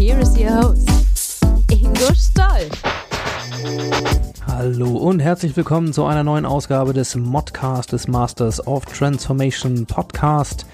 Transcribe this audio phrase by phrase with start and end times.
[0.00, 2.70] Here is your host, Ingo Stoll.
[4.46, 10.64] Hallo und herzlich willkommen zu einer neuen Ausgabe des Modcast des Masters of Transformation Podcast.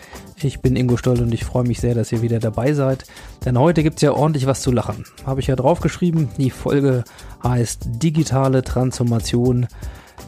[0.41, 3.05] Ich bin Ingo Stoll und ich freue mich sehr, dass ihr wieder dabei seid,
[3.45, 5.05] denn heute gibt's ja ordentlich was zu lachen.
[5.27, 7.03] Habe ich ja draufgeschrieben, die Folge
[7.43, 9.67] heißt Digitale Transformation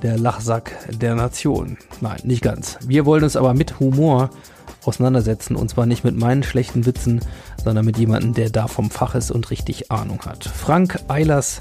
[0.02, 1.78] der Lachsack der Nation.
[2.00, 2.76] Nein, nicht ganz.
[2.84, 4.30] Wir wollen uns aber mit Humor
[4.88, 5.54] auseinandersetzen.
[5.54, 7.20] Und zwar nicht mit meinen schlechten Witzen,
[7.62, 10.44] sondern mit jemandem, der da vom Fach ist und richtig Ahnung hat.
[10.44, 11.60] Frank Eilers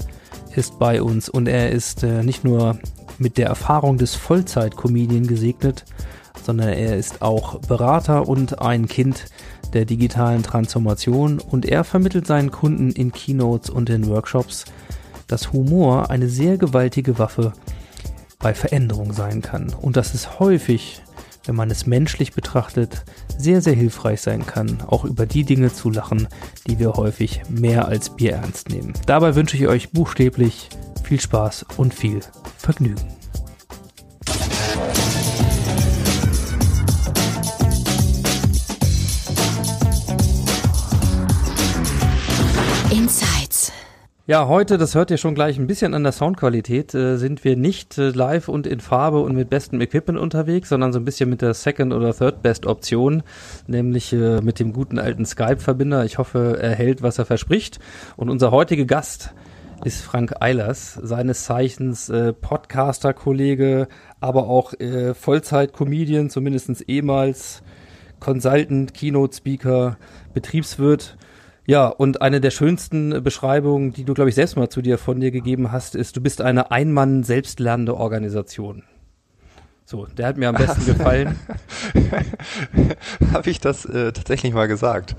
[0.54, 2.78] ist bei uns und er ist äh, nicht nur
[3.18, 5.84] mit der Erfahrung des Vollzeit-Comedian gesegnet,
[6.44, 9.26] sondern er ist auch Berater und ein Kind
[9.72, 11.40] der digitalen Transformation.
[11.40, 14.64] Und er vermittelt seinen Kunden in Keynotes und in Workshops,
[15.26, 17.52] dass Humor eine sehr gewaltige Waffe
[18.38, 19.74] bei Veränderung sein kann.
[19.74, 21.02] Und dass es häufig,
[21.44, 23.04] wenn man es menschlich betrachtet,
[23.36, 26.28] sehr, sehr hilfreich sein kann, auch über die Dinge zu lachen,
[26.66, 28.92] die wir häufig mehr als Bier ernst nehmen.
[29.06, 30.68] Dabei wünsche ich euch buchstäblich
[31.04, 32.20] viel Spaß und viel
[32.58, 33.02] Vergnügen.
[42.90, 43.37] Insights.
[44.28, 47.56] Ja, heute, das hört ihr schon gleich ein bisschen an der Soundqualität, äh, sind wir
[47.56, 51.30] nicht äh, live und in Farbe und mit bestem Equipment unterwegs, sondern so ein bisschen
[51.30, 53.22] mit der Second oder Third Best Option,
[53.68, 56.04] nämlich äh, mit dem guten alten Skype-Verbinder.
[56.04, 57.78] Ich hoffe, er hält, was er verspricht.
[58.18, 59.32] Und unser heutiger Gast
[59.82, 63.88] ist Frank Eilers, seines Zeichens äh, Podcaster-Kollege,
[64.20, 67.62] aber auch äh, Vollzeit-Comedian, zumindestens ehemals
[68.20, 69.96] Consultant, Keynote-Speaker,
[70.34, 71.16] Betriebswirt.
[71.68, 75.20] Ja, und eine der schönsten Beschreibungen, die du, glaube ich, selbst mal zu dir von
[75.20, 78.84] dir gegeben hast, ist, du bist eine Einmann-selbstlernende Organisation.
[79.84, 81.38] So, der hat mir am besten gefallen.
[83.34, 85.14] Habe ich das äh, tatsächlich mal gesagt?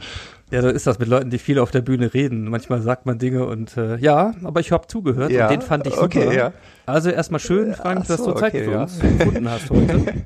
[0.52, 2.50] Ja, so ist das mit Leuten, die viel auf der Bühne reden.
[2.50, 5.86] Manchmal sagt man Dinge und äh, ja, aber ich habe zugehört Ja, und den fand
[5.86, 6.06] ich super.
[6.06, 6.54] okay, ja.
[6.88, 8.82] Also erstmal schön, Frank, Ach dass so, du Zeit okay, für ja.
[8.82, 10.26] uns gefunden hast heute.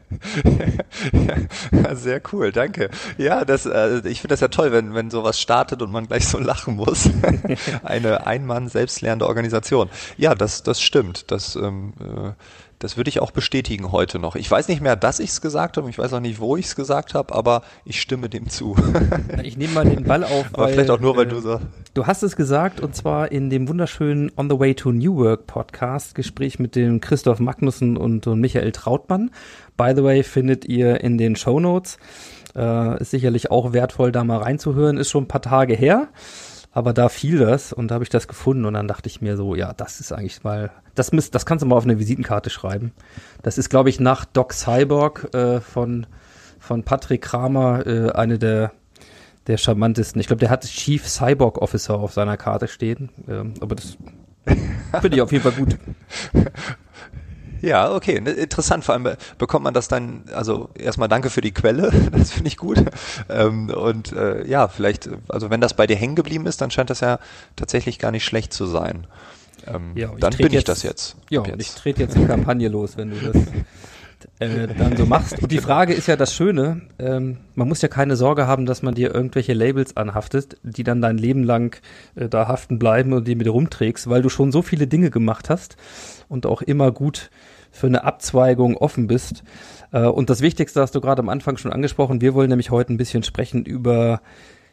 [1.72, 2.90] ja, sehr cool, danke.
[3.18, 6.26] Ja, das, äh, ich finde das ja toll, wenn, wenn sowas startet und man gleich
[6.26, 7.10] so lachen muss.
[7.84, 9.90] Eine Einmann selbstlernende Organisation.
[10.16, 11.32] Ja, das, das stimmt.
[11.32, 12.32] Das, ähm, äh,
[12.84, 14.36] das würde ich auch bestätigen heute noch.
[14.36, 16.66] Ich weiß nicht mehr, dass ich es gesagt habe, ich weiß auch nicht, wo ich
[16.66, 18.76] es gesagt habe, aber ich stimme dem zu.
[19.42, 21.62] Ich nehme mal den Ball auf, aber weil, vielleicht auch nur, weil äh, du so.
[21.94, 25.48] Du hast es gesagt und zwar in dem wunderschönen On the Way to New Work
[25.48, 29.32] Podcast Gespräch mit dem Christoph Magnussen und, und Michael Trautmann.
[29.78, 31.98] By the way, findet ihr in den Show Notes.
[32.54, 34.98] Äh, ist sicherlich auch wertvoll, da mal reinzuhören.
[34.98, 36.10] Ist schon ein paar Tage her.
[36.76, 39.38] Aber da fiel das und da habe ich das gefunden und dann dachte ich mir
[39.38, 42.50] so, ja, das ist eigentlich mal, das, müsst, das kannst du mal auf eine Visitenkarte
[42.50, 42.94] schreiben.
[43.44, 46.08] Das ist, glaube ich, nach Doc Cyborg äh, von,
[46.60, 48.72] von Patrick Kramer äh, eine der,
[49.46, 50.20] der charmantesten.
[50.20, 53.10] Ich glaube, der hat Chief Cyborg Officer auf seiner Karte stehen.
[53.28, 53.98] Ähm, aber das
[55.00, 55.78] finde ich auf jeden Fall gut.
[57.64, 58.84] Ja, okay, ne, interessant.
[58.84, 62.50] Vor allem äh, bekommt man das dann, also erstmal danke für die Quelle, das finde
[62.50, 62.84] ich gut.
[63.30, 66.90] Ähm, und äh, ja, vielleicht, also wenn das bei dir hängen geblieben ist, dann scheint
[66.90, 67.20] das ja
[67.56, 69.08] tatsächlich gar nicht schlecht zu sein.
[69.66, 71.16] Ähm, Ja, dann bin ich jetzt- das jetzt.
[71.30, 71.78] Ja, und ich jetzt.
[71.78, 73.42] trete jetzt die Kampagne los, wenn du das
[74.40, 75.42] äh, dann so machst.
[75.42, 78.82] Und die Frage ist ja das Schöne, ähm, man muss ja keine Sorge haben, dass
[78.82, 81.80] man dir irgendwelche Labels anhaftet, die dann dein Leben lang
[82.16, 85.50] äh, da haften bleiben und die mit rumträgst, weil du schon so viele Dinge gemacht
[85.50, 85.78] hast
[86.30, 87.30] und auch immer gut
[87.72, 89.44] für eine Abzweigung offen bist.
[89.92, 92.22] Äh, und das Wichtigste hast du gerade am Anfang schon angesprochen.
[92.22, 94.22] Wir wollen nämlich heute ein bisschen sprechen über,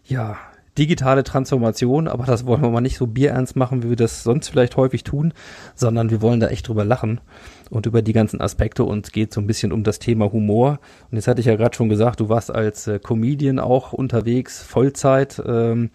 [0.05, 0.37] ja,
[0.81, 4.49] digitale Transformation, aber das wollen wir mal nicht so bierernst machen, wie wir das sonst
[4.49, 5.35] vielleicht häufig tun,
[5.75, 7.21] sondern wir wollen da echt drüber lachen
[7.69, 10.81] und über die ganzen Aspekte und es geht so ein bisschen um das Thema Humor.
[11.11, 14.63] Und jetzt hatte ich ja gerade schon gesagt, du warst als äh, Comedian auch unterwegs,
[14.63, 15.43] Vollzeit.
[15.47, 15.91] Ähm,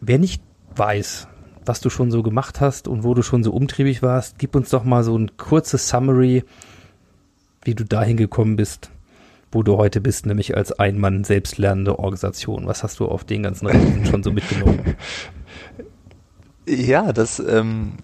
[0.00, 0.42] wer nicht
[0.76, 1.28] weiß,
[1.64, 4.68] was du schon so gemacht hast und wo du schon so umtriebig warst, gib uns
[4.68, 6.44] doch mal so ein kurzes Summary,
[7.64, 8.90] wie du dahin gekommen bist,
[9.50, 12.66] wo du heute bist, nämlich als Ein-Mann selbstlernende Organisation.
[12.66, 14.96] Was hast du auf den ganzen Reisen schon so mitgenommen?
[16.70, 17.94] Ja, das, ähm,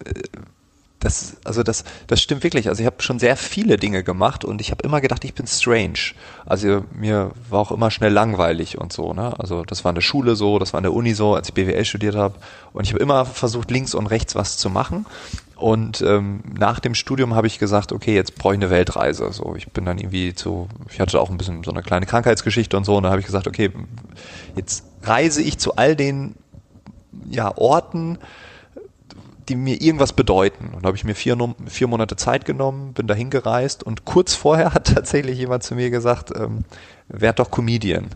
[1.05, 2.69] das, also das, das stimmt wirklich.
[2.69, 5.47] Also ich habe schon sehr viele Dinge gemacht und ich habe immer gedacht, ich bin
[5.47, 6.15] strange.
[6.47, 9.13] Also mir war auch immer schnell langweilig und so.
[9.13, 9.39] Ne?
[9.39, 11.55] Also das war in der Schule so, das war in der Uni so, als ich
[11.55, 12.37] BWL studiert habe.
[12.73, 15.05] Und ich habe immer versucht, links und rechts was zu machen.
[15.57, 19.33] Und ähm, nach dem Studium habe ich gesagt, okay, jetzt brauche ich eine Weltreise.
[19.33, 22.77] So, ich bin dann irgendwie zu, ich hatte auch ein bisschen so eine kleine Krankheitsgeschichte
[22.77, 22.97] und so.
[22.97, 23.71] Und dann habe ich gesagt, okay,
[24.57, 26.35] jetzt reise ich zu all den
[27.31, 28.19] ja, Orten,
[29.49, 30.71] die mir irgendwas bedeuten.
[30.75, 31.37] Und da habe ich mir vier,
[31.67, 35.91] vier Monate Zeit genommen, bin dahin gereist und kurz vorher hat tatsächlich jemand zu mir
[35.91, 36.65] gesagt, ähm,
[37.09, 38.07] werd doch Comedian.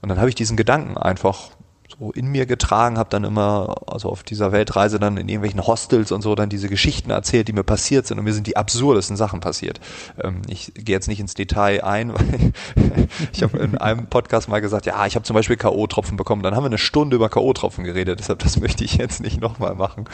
[0.00, 1.50] Und dann habe ich diesen Gedanken einfach
[1.98, 6.12] so in mir getragen, habe dann immer, also auf dieser Weltreise dann in irgendwelchen Hostels
[6.12, 9.16] und so dann diese Geschichten erzählt, die mir passiert sind und mir sind die absurdesten
[9.16, 9.80] Sachen passiert.
[10.22, 12.52] Ähm, ich gehe jetzt nicht ins Detail ein, weil
[13.32, 16.54] ich habe in einem Podcast mal gesagt, ja, ich habe zum Beispiel K.O.-Tropfen bekommen, dann
[16.54, 20.04] haben wir eine Stunde über K.O.-Tropfen geredet, deshalb das möchte ich jetzt nicht nochmal machen.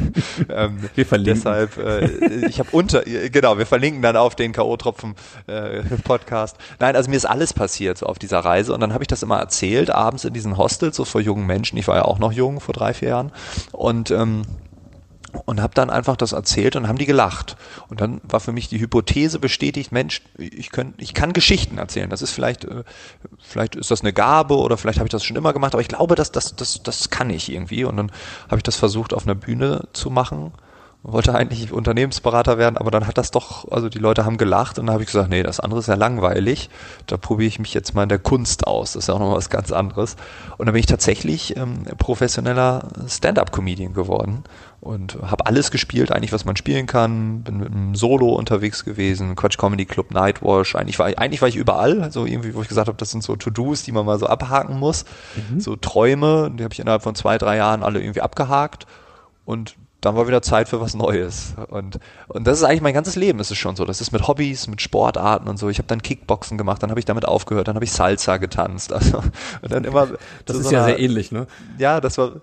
[0.48, 1.42] ähm, wir verlinken.
[1.42, 5.14] Deshalb, äh, ich habe unter, genau, wir verlinken dann auf den K.O.-Tropfen
[5.46, 6.56] äh, Podcast.
[6.78, 9.22] Nein, also mir ist alles passiert so auf dieser Reise und dann habe ich das
[9.22, 11.78] immer erzählt, abends in diesen Hostels, so vor jungen Menschen.
[11.78, 13.32] Ich war ja auch noch jung vor drei, vier Jahren.
[13.72, 14.42] Und ähm,
[15.46, 17.56] und habe dann einfach das erzählt und haben die gelacht.
[17.88, 22.10] Und dann war für mich die Hypothese bestätigt, Mensch, ich, könnt, ich kann Geschichten erzählen.
[22.10, 22.84] Das ist vielleicht, äh,
[23.38, 25.88] vielleicht ist das eine Gabe oder vielleicht habe ich das schon immer gemacht, aber ich
[25.88, 27.84] glaube, dass das, das, das kann ich irgendwie.
[27.84, 28.12] Und dann
[28.46, 30.52] habe ich das versucht auf einer Bühne zu machen
[31.04, 34.86] wollte eigentlich Unternehmensberater werden, aber dann hat das doch, also die Leute haben gelacht und
[34.86, 36.70] dann habe ich gesagt, nee, das andere ist ja langweilig.
[37.06, 38.92] Da probiere ich mich jetzt mal in der Kunst aus.
[38.92, 40.14] Das ist ja auch noch was ganz anderes.
[40.58, 44.44] Und dann bin ich tatsächlich ähm, professioneller Stand-up-Comedian geworden
[44.80, 47.42] und habe alles gespielt, eigentlich was man spielen kann.
[47.42, 50.76] Bin mit einem Solo unterwegs gewesen, Quatsch Comedy Club, Nightwash.
[50.76, 53.34] Eigentlich war, eigentlich war ich überall, so irgendwie, wo ich gesagt habe, das sind so
[53.34, 55.04] To-Dos, die man mal so abhaken muss.
[55.50, 55.58] Mhm.
[55.58, 58.86] So Träume, die habe ich innerhalb von zwei, drei Jahren alle irgendwie abgehakt.
[59.44, 61.54] Und dann war wieder Zeit für was Neues.
[61.68, 63.84] Und, und das ist eigentlich mein ganzes Leben, ist es schon so.
[63.84, 65.68] Das ist mit Hobbys, mit Sportarten und so.
[65.68, 68.92] Ich habe dann Kickboxen gemacht, dann habe ich damit aufgehört, dann habe ich Salsa getanzt.
[69.02, 70.08] Also, und dann immer.
[70.44, 71.46] Das ist so ja einer, sehr ähnlich, ne?
[71.76, 72.34] Ja, das war,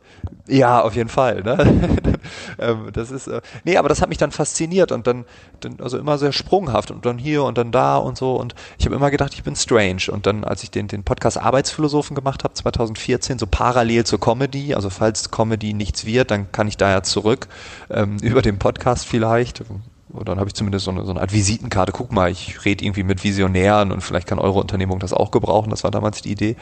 [0.47, 1.57] ja, auf jeden Fall, ne?
[2.57, 5.25] Ähm, das ist, äh, nee, aber das hat mich dann fasziniert und dann,
[5.61, 8.35] dann, also immer sehr sprunghaft und dann hier und dann da und so.
[8.35, 10.03] Und ich habe immer gedacht, ich bin strange.
[10.11, 14.75] Und dann, als ich den, den Podcast Arbeitsphilosophen gemacht habe, 2014, so parallel zur Comedy,
[14.75, 17.48] also falls Comedy nichts wird, dann kann ich da ja zurück
[17.89, 19.63] ähm, über den Podcast vielleicht.
[20.11, 21.91] Und dann habe ich zumindest so eine, so eine Art Visitenkarte.
[21.91, 25.69] Guck mal, ich rede irgendwie mit Visionären und vielleicht kann eure Unternehmung das auch gebrauchen.
[25.69, 26.55] Das war damals die Idee.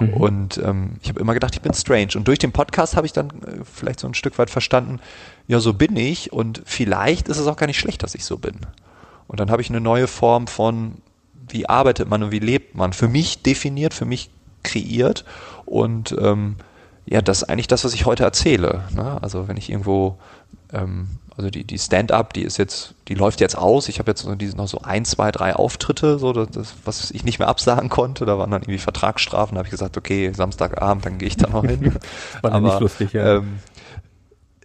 [0.00, 0.14] Mhm.
[0.14, 2.12] Und ähm, ich habe immer gedacht, ich bin strange.
[2.16, 5.00] Und durch den Podcast habe ich dann äh, vielleicht so ein Stück weit verstanden,
[5.46, 8.38] ja, so bin ich und vielleicht ist es auch gar nicht schlecht, dass ich so
[8.38, 8.54] bin.
[9.26, 10.94] Und dann habe ich eine neue Form von,
[11.48, 14.30] wie arbeitet man und wie lebt man, für mich definiert, für mich
[14.62, 15.26] kreiert.
[15.66, 16.56] Und ähm,
[17.06, 18.84] ja, das ist eigentlich das, was ich heute erzähle.
[18.94, 19.18] Ne?
[19.22, 20.18] Also wenn ich irgendwo,
[20.72, 23.88] ähm, also die, die Stand-up, die ist jetzt, die läuft jetzt aus.
[23.88, 27.24] Ich habe jetzt so diese, noch so ein, zwei, drei Auftritte, so das, was ich
[27.24, 28.24] nicht mehr absagen konnte.
[28.24, 29.54] Da waren dann irgendwie Vertragsstrafen.
[29.54, 31.94] Da habe ich gesagt, okay, Samstagabend, dann gehe ich da noch hin.
[32.42, 33.36] War dann nicht lustig, ja.
[33.36, 33.58] Ähm,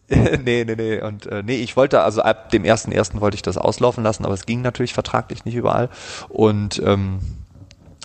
[0.44, 1.01] nee, nee, nee.
[1.01, 4.33] Und äh, nee, ich wollte, also ab dem ersten wollte ich das auslaufen lassen, aber
[4.33, 5.89] es ging natürlich vertraglich nicht überall.
[6.30, 7.19] Und ähm,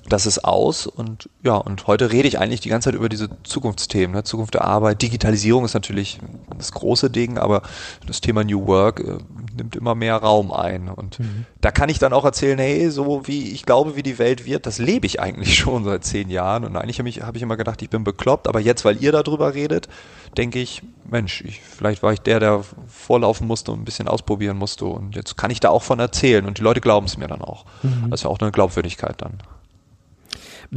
[0.08, 3.30] das ist aus und ja, und heute rede ich eigentlich die ganze Zeit über diese
[3.42, 4.22] Zukunftsthemen, ne?
[4.22, 5.00] Zukunft der Arbeit.
[5.00, 6.18] Digitalisierung ist natürlich
[6.56, 7.62] das große Ding, aber
[8.06, 9.18] das Thema New Work äh,
[9.56, 10.90] nimmt immer mehr Raum ein.
[10.90, 11.46] Und mhm.
[11.62, 14.66] da kann ich dann auch erzählen, hey, so wie ich glaube, wie die Welt wird,
[14.66, 16.64] das lebe ich eigentlich schon seit zehn Jahren.
[16.64, 19.12] Und eigentlich habe ich, hab ich immer gedacht, ich bin bekloppt, aber jetzt, weil ihr
[19.12, 19.88] darüber redet,
[20.37, 24.58] denke ich, Mensch, ich, vielleicht war ich der, der vorlaufen musste und ein bisschen ausprobieren
[24.58, 24.84] musste.
[24.84, 27.40] Und jetzt kann ich da auch von erzählen und die Leute glauben es mir dann
[27.40, 27.64] auch.
[27.82, 28.11] Mhm.
[28.11, 29.38] Das ist ja auch eine Glaubwürdigkeit dann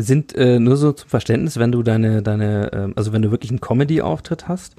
[0.04, 3.51] sind äh, nur so zum Verständnis, wenn du deine, deine, äh, also wenn du wirklich
[3.51, 4.75] einen Comedy-Auftritt hast,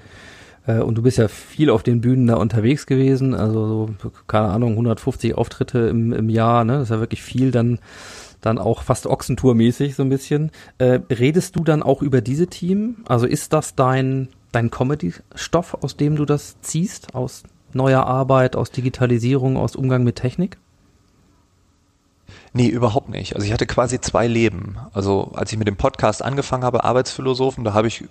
[0.69, 4.49] äh, und du bist ja viel auf den Bühnen da unterwegs gewesen, also so, keine
[4.49, 6.75] Ahnung, 150 Auftritte im, im Jahr, ne?
[6.75, 7.81] Das ist ja wirklich viel dann,
[8.41, 10.53] dann auch fast Ochsentour-mäßig so ein bisschen.
[10.77, 12.99] Äh, redest du dann auch über diese Team?
[13.07, 17.15] Also ist das dein, dein Comedy-Stoff, aus dem du das ziehst?
[17.15, 20.59] Aus neuer Arbeit, aus Digitalisierung, aus Umgang mit Technik?
[22.59, 23.37] Nee, überhaupt nicht.
[23.37, 24.79] Also ich hatte quasi zwei Leben.
[24.93, 28.03] Also als ich mit dem Podcast angefangen habe, Arbeitsphilosophen, da habe ich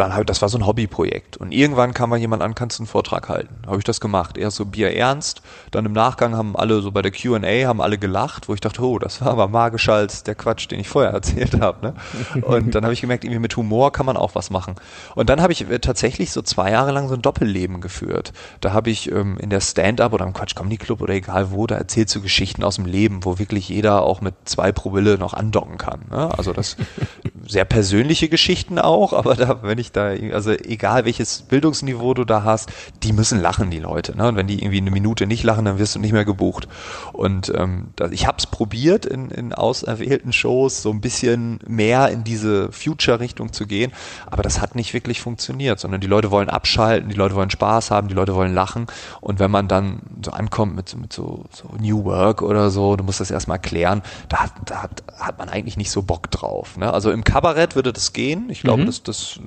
[0.00, 1.36] dann halt, das war so ein Hobbyprojekt.
[1.36, 3.54] Und irgendwann kam mal jemand an, kannst du einen Vortrag halten.
[3.66, 4.38] Habe ich das gemacht.
[4.38, 7.98] Erst so Bier ernst, dann im Nachgang haben alle, so bei der Q&A, haben alle
[7.98, 11.10] gelacht, wo ich dachte, oh, das war aber magischer als der Quatsch, den ich vorher
[11.20, 11.86] erzählt habe.
[11.86, 12.42] Ne?
[12.42, 14.74] Und dann habe ich gemerkt, irgendwie mit Humor kann man auch was machen.
[15.14, 18.32] Und dann habe ich äh, tatsächlich so zwei Jahre lang so ein Doppelleben geführt.
[18.60, 21.66] Da habe ich ähm, in der Stand-Up oder im Quatsch Comedy Club oder egal wo,
[21.66, 25.34] da erzählst du Geschichten aus dem Leben, wo wirklich jeder auch mit zwei Promille noch
[25.34, 26.06] andocken kann.
[26.10, 26.30] Ne?
[26.36, 26.76] Also das
[27.46, 32.44] sehr persönliche Geschichten auch, aber da, wenn ich da, also egal welches Bildungsniveau du da
[32.44, 32.70] hast,
[33.02, 34.16] die müssen lachen, die Leute.
[34.16, 34.28] Ne?
[34.28, 36.68] Und wenn die irgendwie eine Minute nicht lachen, dann wirst du nicht mehr gebucht.
[37.12, 42.24] Und ähm, ich habe es probiert in, in auserwählten Shows, so ein bisschen mehr in
[42.24, 43.92] diese Future-Richtung zu gehen,
[44.26, 47.90] aber das hat nicht wirklich funktioniert, sondern die Leute wollen abschalten, die Leute wollen Spaß
[47.90, 48.86] haben, die Leute wollen lachen.
[49.20, 53.04] Und wenn man dann so ankommt mit, mit so, so New Work oder so, du
[53.04, 56.76] musst das erstmal klären, da, da hat, hat man eigentlich nicht so Bock drauf.
[56.76, 56.92] Ne?
[56.92, 58.48] Also im Kabarett würde das gehen.
[58.50, 58.86] Ich glaube, Mhm.
[58.86, 59.38] das, das,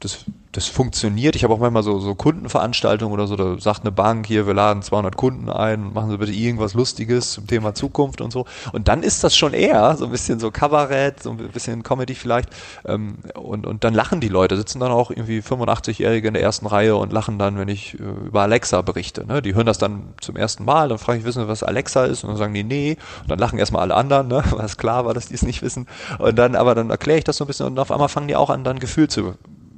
[0.00, 1.36] das, das funktioniert.
[1.36, 4.52] Ich habe auch manchmal so, so Kundenveranstaltungen oder so, da sagt eine Bank hier, wir
[4.52, 8.44] laden 200 Kunden ein machen Sie bitte irgendwas Lustiges zum Thema Zukunft und so.
[8.72, 12.14] Und dann ist das schon eher so ein bisschen so Kabarett, so ein bisschen Comedy
[12.14, 12.50] vielleicht.
[12.84, 16.66] Ähm, und, und dann lachen die Leute, sitzen dann auch irgendwie 85-Jährige in der ersten
[16.66, 19.26] Reihe und lachen dann, wenn ich äh, über Alexa berichte.
[19.26, 19.40] Ne?
[19.40, 22.22] Die hören das dann zum ersten Mal, dann frage ich, wissen Sie, was Alexa ist?
[22.22, 22.98] Und dann sagen die, nee.
[23.22, 24.44] Und dann lachen erstmal alle anderen, ne?
[24.50, 25.86] weil es klar war, dass die es nicht wissen.
[26.18, 28.36] Und dann, aber dann erkläre ich das so ein bisschen und auf einmal fangen die
[28.36, 29.34] auch an, dann Gefühl zu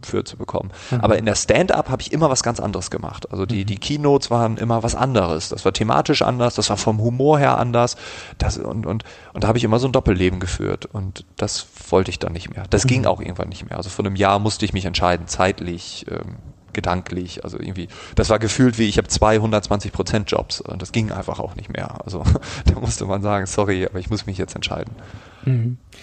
[0.08, 0.70] für zu bekommen.
[1.00, 3.30] Aber in der Stand-up habe ich immer was ganz anderes gemacht.
[3.30, 5.48] Also die, die Keynotes waren immer was anderes.
[5.50, 7.96] Das war thematisch anders, das war vom Humor her anders.
[8.38, 10.86] Das, und, und, und da habe ich immer so ein Doppelleben geführt.
[10.86, 12.64] Und das wollte ich dann nicht mehr.
[12.70, 13.76] Das ging auch irgendwann nicht mehr.
[13.76, 16.36] Also vor einem Jahr musste ich mich entscheiden, zeitlich, ähm,
[16.72, 21.10] gedanklich, also irgendwie, das war gefühlt wie, ich habe 220 Prozent Jobs und das ging
[21.10, 22.04] einfach auch nicht mehr.
[22.04, 22.22] Also
[22.66, 24.94] da musste man sagen, sorry, aber ich muss mich jetzt entscheiden.
[25.92, 25.96] Äh,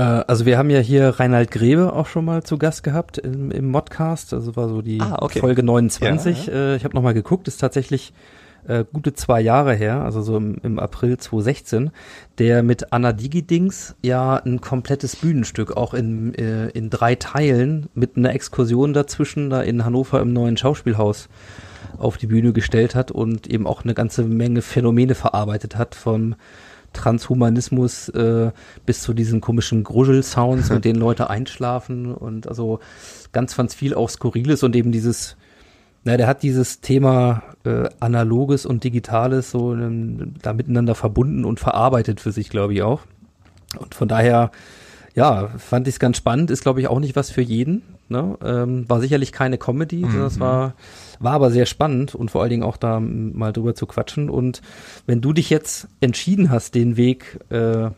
[0.00, 3.70] also wir haben ja hier Reinhard Grebe auch schon mal zu Gast gehabt im, im
[3.70, 4.32] Modcast.
[4.32, 5.40] Also war so die Ah, okay.
[5.40, 6.46] Folge 29.
[6.46, 8.12] Ja, Äh, ich habe nochmal geguckt, ist tatsächlich
[8.66, 11.90] äh, gute zwei Jahre her, also so im, im April 2016,
[12.38, 18.16] der mit Anna Digidings ja ein komplettes Bühnenstück, auch in, äh, in drei Teilen, mit
[18.16, 21.28] einer Exkursion dazwischen, da in Hannover im neuen Schauspielhaus
[21.98, 26.36] auf die Bühne gestellt hat und eben auch eine ganze Menge Phänomene verarbeitet hat, vom
[26.92, 28.50] Transhumanismus äh,
[28.86, 32.80] bis zu diesen komischen Gruschel-Sounds, mit denen Leute einschlafen und also
[33.32, 35.36] ganz, ganz viel auch Skurriles und eben dieses,
[36.04, 41.60] na, der hat dieses Thema äh, Analoges und Digitales so ähm, da miteinander verbunden und
[41.60, 43.02] verarbeitet für sich, glaube ich auch.
[43.78, 44.50] Und von daher,
[45.14, 47.82] ja, fand ich es ganz spannend, ist glaube ich auch nicht was für jeden.
[48.08, 48.36] Ne?
[48.44, 50.74] Ähm, war sicherlich keine Comedy, das war,
[51.18, 54.28] war aber sehr spannend und vor allen Dingen auch da mal drüber zu quatschen.
[54.28, 54.60] Und
[55.06, 57.88] wenn du dich jetzt entschieden hast, den Weg äh,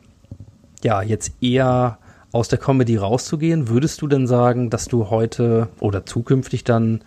[0.82, 1.98] ja jetzt eher
[2.30, 7.00] aus der Comedy rauszugehen, würdest du denn sagen, dass du heute oder zukünftig dann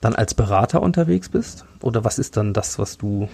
[0.00, 1.64] dann als Berater unterwegs bist?
[1.82, 3.28] Oder was ist dann das, was du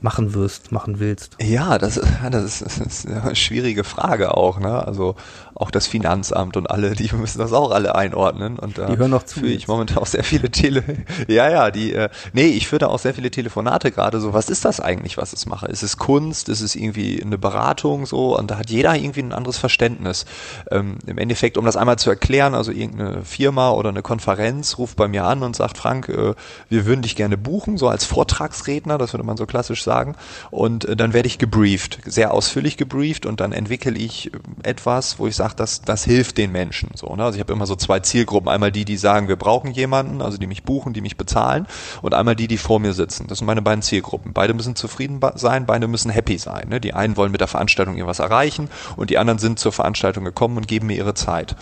[0.00, 1.36] machen wirst, machen willst?
[1.40, 2.00] Ja, das,
[2.30, 4.86] das, ist, das ist eine schwierige Frage auch, ne?
[4.86, 5.16] Also
[5.56, 8.58] auch das Finanzamt und alle, die müssen das auch alle einordnen.
[8.58, 10.84] Und da Die hören noch zu führe ich momentan auch sehr viele Tele.
[11.28, 14.32] Ja, ja, die, äh, nee, ich führe da auch sehr viele Telefonate gerade so.
[14.32, 15.66] Was ist das eigentlich, was ich mache?
[15.66, 16.48] Ist es Kunst?
[16.48, 18.38] Ist es irgendwie eine Beratung so?
[18.38, 20.26] Und da hat jeder irgendwie ein anderes Verständnis.
[20.70, 24.96] Ähm, Im Endeffekt, um das einmal zu erklären, also irgendeine Firma oder eine Konferenz ruft
[24.96, 26.34] bei mir an und sagt, Frank, äh,
[26.68, 30.16] wir würden dich gerne buchen, so als Vortragsredner, das würde man so klassisch sagen.
[30.50, 35.18] Und äh, dann werde ich gebrieft, sehr ausführlich gebrieft und dann entwickle ich äh, etwas,
[35.18, 36.90] wo ich sage, das, das hilft den Menschen.
[36.94, 37.24] So, ne?
[37.24, 38.48] Also ich habe immer so zwei Zielgruppen.
[38.48, 41.66] Einmal die, die sagen, wir brauchen jemanden, also die mich buchen, die mich bezahlen
[42.02, 43.26] und einmal die, die vor mir sitzen.
[43.26, 44.32] Das sind meine beiden Zielgruppen.
[44.32, 46.68] Beide müssen zufrieden sein, beide müssen happy sein.
[46.68, 46.80] Ne?
[46.80, 50.56] Die einen wollen mit der Veranstaltung irgendwas erreichen und die anderen sind zur Veranstaltung gekommen
[50.56, 51.56] und geben mir ihre Zeit.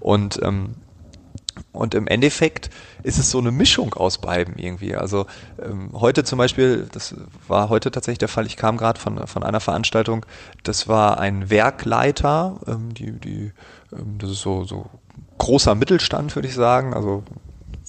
[0.00, 0.74] Und ähm,
[1.72, 2.70] und im Endeffekt
[3.02, 4.96] ist es so eine Mischung aus beiden irgendwie.
[4.96, 5.26] Also
[5.62, 7.14] ähm, heute zum Beispiel, das
[7.48, 10.24] war heute tatsächlich der Fall, ich kam gerade von, von einer Veranstaltung,
[10.62, 13.52] das war ein Werkleiter, ähm, die, die,
[13.92, 14.86] ähm, das ist so, so
[15.38, 17.24] großer Mittelstand, würde ich sagen, also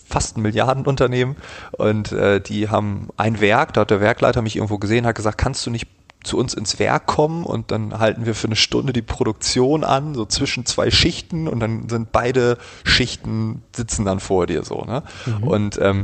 [0.07, 1.35] fast ein Milliardenunternehmen
[1.71, 5.37] und äh, die haben ein Werk, da hat der Werkleiter mich irgendwo gesehen, hat gesagt,
[5.37, 5.87] kannst du nicht
[6.25, 10.13] zu uns ins Werk kommen und dann halten wir für eine Stunde die Produktion an,
[10.13, 15.03] so zwischen zwei Schichten und dann sind beide Schichten sitzen dann vor dir so, ne?
[15.41, 16.03] Und ähm,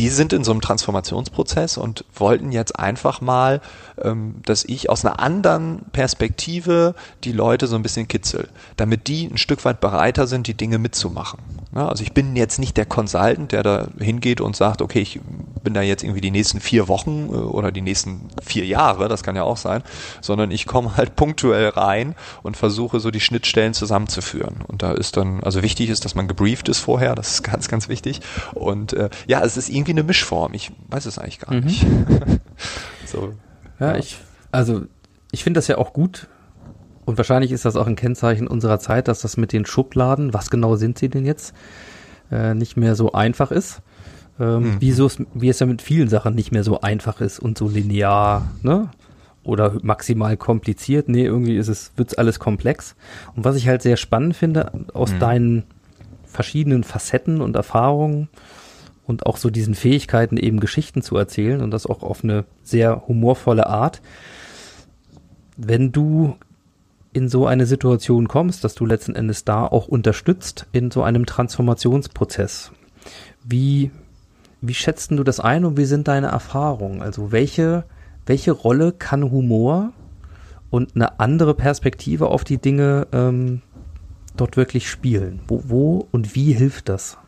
[0.00, 3.60] die sind in so einem Transformationsprozess und wollten jetzt einfach mal,
[4.00, 9.26] ähm, dass ich aus einer anderen Perspektive die Leute so ein bisschen kitzel, damit die
[9.26, 11.40] ein Stück weit bereiter sind, die Dinge mitzumachen.
[11.74, 15.20] Ja, also ich bin jetzt nicht der Consultant, der da hingeht und sagt, okay, ich
[15.62, 19.22] bin da jetzt irgendwie die nächsten vier Wochen äh, oder die nächsten vier Jahre, das
[19.22, 19.82] kann ja auch sein,
[20.20, 24.62] sondern ich komme halt punktuell rein und versuche so die Schnittstellen zusammenzuführen.
[24.66, 27.68] Und da ist dann, also wichtig ist, dass man gebrieft ist vorher, das ist ganz,
[27.68, 28.20] ganz wichtig.
[28.54, 30.54] Und äh, ja, es ist irgendwie eine Mischform.
[30.54, 31.86] Ich weiß es eigentlich gar nicht.
[33.06, 33.34] so.
[33.78, 34.18] Ja, ich,
[34.50, 34.82] also
[35.30, 36.28] ich finde das ja auch gut
[37.10, 40.50] und wahrscheinlich ist das auch ein Kennzeichen unserer Zeit, dass das mit den Schubladen, was
[40.50, 41.54] genau sind sie denn jetzt,
[42.30, 43.82] äh, nicht mehr so einfach ist.
[44.38, 44.80] Ähm, Mhm.
[44.80, 47.58] wie, so es, wie es ja mit vielen Sachen nicht mehr so einfach ist und
[47.58, 48.88] so linear, ne?
[49.42, 51.08] oder maximal kompliziert.
[51.08, 52.94] Nee, irgendwie ist es, wird's alles komplex.
[53.34, 55.18] Und was ich halt sehr spannend finde, aus Mhm.
[55.18, 55.62] deinen
[56.24, 58.28] verschiedenen Facetten und Erfahrungen
[59.06, 63.08] und auch so diesen Fähigkeiten, eben Geschichten zu erzählen und das auch auf eine sehr
[63.08, 64.00] humorvolle Art.
[65.56, 66.36] Wenn du
[67.12, 71.26] in so eine Situation kommst, dass du letzten Endes da auch unterstützt in so einem
[71.26, 72.72] Transformationsprozess,
[73.44, 73.90] wie,
[74.60, 77.02] wie schätzt du das ein und wie sind deine Erfahrungen?
[77.02, 77.84] Also welche,
[78.26, 79.92] welche Rolle kann Humor
[80.70, 83.62] und eine andere Perspektive auf die Dinge ähm,
[84.36, 85.40] dort wirklich spielen?
[85.48, 87.18] Wo, wo und wie hilft das?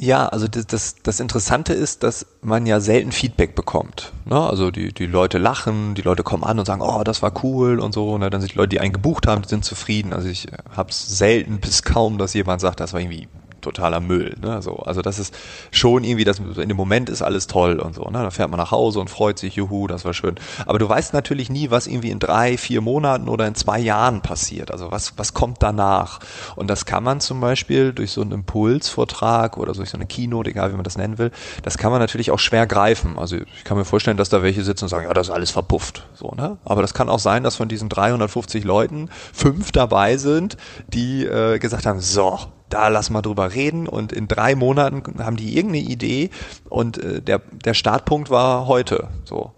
[0.00, 4.12] Ja, also das, das, das Interessante ist, dass man ja selten Feedback bekommt.
[4.26, 4.38] Ne?
[4.38, 7.80] Also die, die Leute lachen, die Leute kommen an und sagen, oh, das war cool
[7.80, 8.16] und so.
[8.16, 8.30] Ne?
[8.30, 10.12] Dann sind die Leute, die einen gebucht haben, die sind zufrieden.
[10.12, 13.28] Also ich habe es selten bis kaum, dass jemand sagt, das war irgendwie
[13.68, 14.34] totaler Müll.
[14.40, 14.62] Ne?
[14.62, 15.34] So, also das ist
[15.70, 18.04] schon irgendwie, das in dem Moment ist alles toll und so.
[18.04, 18.22] Ne?
[18.22, 20.36] Da fährt man nach Hause und freut sich, juhu, das war schön.
[20.66, 24.22] Aber du weißt natürlich nie, was irgendwie in drei, vier Monaten oder in zwei Jahren
[24.22, 24.70] passiert.
[24.70, 26.20] Also was, was kommt danach?
[26.56, 30.50] Und das kann man zum Beispiel durch so einen Impulsvortrag oder durch so eine Keynote,
[30.50, 31.30] egal wie man das nennen will,
[31.62, 33.18] das kann man natürlich auch schwer greifen.
[33.18, 35.50] Also ich kann mir vorstellen, dass da welche sitzen und sagen, ja, das ist alles
[35.50, 36.06] verpufft.
[36.14, 36.58] So, ne?
[36.64, 40.56] Aber das kann auch sein, dass von diesen 350 Leuten fünf dabei sind,
[40.88, 45.36] die äh, gesagt haben, so, da lass mal drüber reden und in drei Monaten haben
[45.36, 46.30] die irgendeine Idee
[46.68, 49.08] und äh, der, der Startpunkt war heute.
[49.24, 49.52] So.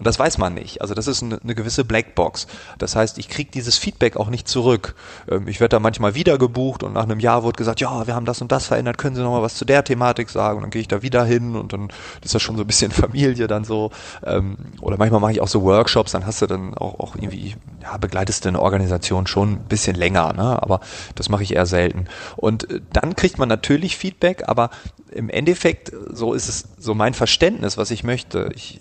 [0.00, 0.80] Und das weiß man nicht.
[0.80, 2.46] Also das ist eine, eine gewisse Blackbox.
[2.78, 4.94] Das heißt, ich kriege dieses Feedback auch nicht zurück.
[5.30, 8.14] Ähm, ich werde da manchmal wieder gebucht und nach einem Jahr wird gesagt, ja, wir
[8.14, 10.56] haben das und das verändert, können Sie noch mal was zu der Thematik sagen?
[10.56, 11.88] Und dann gehe ich da wieder hin und dann
[12.24, 13.90] ist das schon so ein bisschen Familie dann so.
[14.24, 17.56] Ähm, oder manchmal mache ich auch so Workshops, dann hast du dann auch, auch irgendwie,
[17.82, 20.62] ja, begleitest du eine Organisation schon ein bisschen länger, ne?
[20.62, 20.80] aber
[21.14, 22.06] das mache ich eher selten.
[22.36, 24.70] Und äh, dann kriegt man natürlich Feedback, aber
[25.12, 28.50] im Endeffekt, so ist es so mein Verständnis, was ich möchte.
[28.54, 28.80] Ich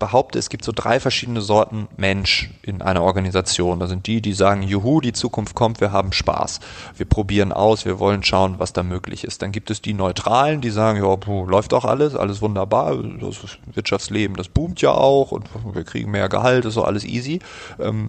[0.00, 3.78] behaupte, es gibt so drei verschiedene Sorten Mensch in einer Organisation.
[3.78, 6.58] Da sind die, die sagen, juhu, die Zukunft kommt, wir haben Spaß.
[6.96, 9.42] Wir probieren aus, wir wollen schauen, was da möglich ist.
[9.42, 13.58] Dann gibt es die Neutralen, die sagen, ja, puh, läuft doch alles, alles wunderbar, das
[13.72, 17.38] Wirtschaftsleben, das boomt ja auch und wir kriegen mehr Gehalt, ist so alles easy.
[17.78, 18.08] Ähm,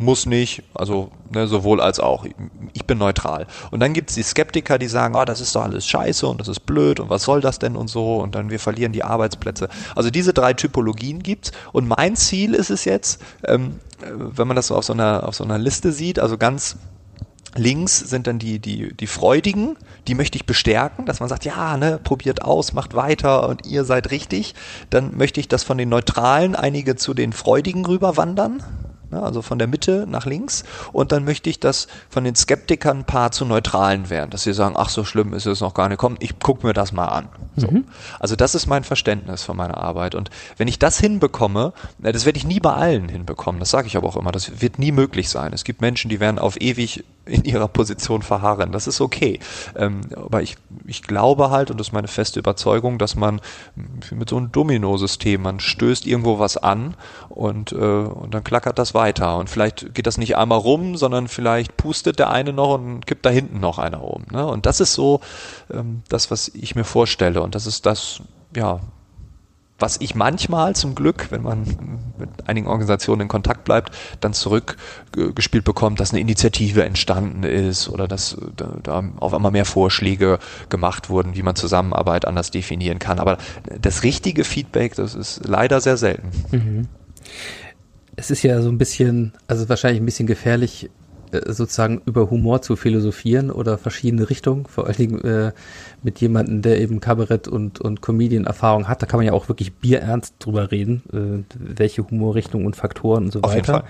[0.00, 2.26] muss nicht, also ne, sowohl als auch.
[2.72, 3.46] Ich bin neutral.
[3.70, 6.48] Und dann gibt's die Skeptiker, die sagen, oh, das ist doch alles scheiße und das
[6.48, 9.68] ist blöd und was soll das denn und so und dann wir verlieren die Arbeitsplätze.
[9.94, 14.68] Also diese drei Typologien gibt's und mein Ziel ist es jetzt, ähm, wenn man das
[14.68, 16.76] so auf so einer auf so einer Liste sieht, also ganz
[17.56, 21.76] Links sind dann die, die, die Freudigen, die möchte ich bestärken, dass man sagt, ja,
[21.76, 24.54] ne, probiert aus, macht weiter und ihr seid richtig.
[24.90, 28.62] Dann möchte ich, dass von den Neutralen einige zu den Freudigen rüberwandern,
[29.10, 30.64] also von der Mitte nach links.
[30.92, 34.52] Und dann möchte ich, dass von den Skeptikern ein paar zu Neutralen werden, dass sie
[34.52, 37.06] sagen, ach, so schlimm ist es noch gar nicht, komm, ich guck mir das mal
[37.06, 37.28] an.
[37.56, 37.68] So.
[38.20, 40.14] Also das ist mein Verständnis von meiner Arbeit.
[40.14, 43.96] Und wenn ich das hinbekomme, das werde ich nie bei allen hinbekommen, das sage ich
[43.96, 45.52] aber auch immer, das wird nie möglich sein.
[45.52, 48.72] Es gibt Menschen, die werden auf ewig in ihrer Position verharren.
[48.72, 49.38] Das ist okay.
[49.76, 53.40] Ähm, aber ich, ich glaube halt, und das ist meine feste Überzeugung, dass man
[54.10, 56.94] mit so einem Domino-System, man stößt irgendwo was an
[57.28, 59.36] und, äh, und dann klackert das weiter.
[59.36, 63.26] Und vielleicht geht das nicht einmal rum, sondern vielleicht pustet der eine noch und kippt
[63.26, 64.24] da hinten noch einer um.
[64.30, 64.46] Ne?
[64.46, 65.20] Und das ist so
[65.72, 67.42] ähm, das, was ich mir vorstelle.
[67.42, 68.22] Und das ist das,
[68.56, 68.80] ja,
[69.78, 71.62] was ich manchmal zum Glück, wenn man
[72.18, 78.08] mit einigen Organisationen in Kontakt bleibt, dann zurückgespielt bekommt, dass eine Initiative entstanden ist oder
[78.08, 83.20] dass da, da auf einmal mehr Vorschläge gemacht wurden, wie man Zusammenarbeit anders definieren kann.
[83.20, 83.38] Aber
[83.80, 86.30] das richtige Feedback, das ist leider sehr selten.
[88.16, 90.88] Es ist ja so ein bisschen, also wahrscheinlich ein bisschen gefährlich, äh,
[91.46, 95.52] sozusagen über Humor zu philosophieren oder verschiedene Richtungen, vor allen Dingen äh,
[96.02, 99.02] mit jemandem, der eben Kabarett und, und Comedian-Erfahrung hat.
[99.02, 103.32] Da kann man ja auch wirklich bierernst drüber reden, äh, welche Humorrichtungen und Faktoren und
[103.32, 103.84] so Auf weiter.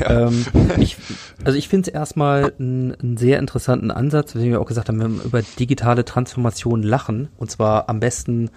[0.00, 0.26] Ja.
[0.28, 0.46] Ähm,
[0.78, 0.96] ich,
[1.44, 5.00] also ich finde es erstmal einen, einen sehr interessanten Ansatz, wie wir auch gesagt haben,
[5.00, 8.50] wenn wir über digitale Transformation lachen, und zwar am besten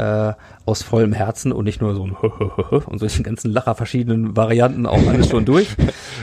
[0.00, 0.32] äh,
[0.64, 2.16] aus vollem Herzen und nicht nur so ein
[2.86, 5.68] und solchen ganzen Lacher verschiedenen Varianten auch alles schon durch.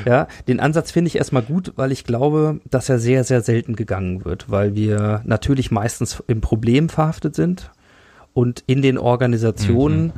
[0.06, 3.76] Ja, den Ansatz finde ich erstmal gut, weil ich glaube, dass er sehr, sehr selten
[3.76, 7.72] gegangen wird, weil wir natürlich meistens im Problem verhaftet sind
[8.34, 10.14] und in den Organisationen,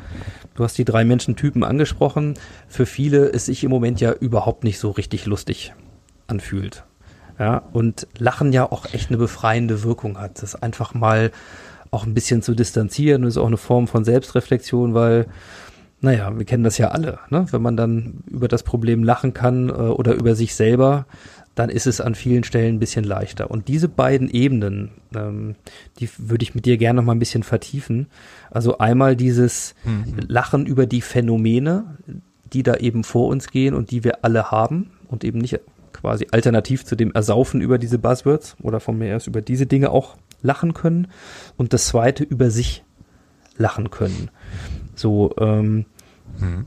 [0.54, 2.36] du hast die drei Menschentypen angesprochen,
[2.68, 5.74] für viele es sich im Moment ja überhaupt nicht so richtig lustig
[6.28, 6.84] anfühlt.
[7.40, 10.44] Ja, und Lachen ja auch echt eine befreiende Wirkung hat.
[10.44, 11.32] Das einfach mal
[11.92, 15.28] auch ein bisschen zu distanzieren und ist auch eine Form von Selbstreflexion, weil,
[16.02, 17.48] naja, wir kennen das ja alle, ne?
[17.52, 21.06] Wenn man dann über das Problem lachen kann äh, oder über sich selber,
[21.56, 23.52] dann ist es an vielen Stellen ein bisschen leichter.
[23.52, 25.56] Und diese beiden Ebenen, ähm,
[26.00, 28.08] die würde ich mit dir gerne noch mal ein bisschen vertiefen.
[28.50, 30.20] Also einmal dieses Mhm.
[30.28, 31.98] Lachen über die Phänomene,
[32.54, 35.60] die da eben vor uns gehen und die wir alle haben und eben nicht
[35.92, 39.90] quasi alternativ zu dem Ersaufen über diese Buzzwords oder von mir aus über diese Dinge
[39.90, 41.08] auch lachen können.
[41.58, 42.84] Und das zweite über sich
[43.58, 44.30] lachen können.
[44.96, 45.86] So, ähm,
[46.40, 46.66] Mhm.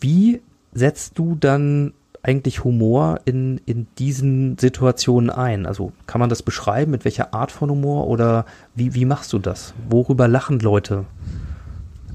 [0.00, 0.40] wie
[0.72, 5.66] setzt du dann eigentlich Humor in, in diesen Situationen ein?
[5.66, 9.38] Also kann man das beschreiben, mit welcher Art von Humor oder wie, wie machst du
[9.38, 9.72] das?
[9.88, 11.06] Worüber lachen Leute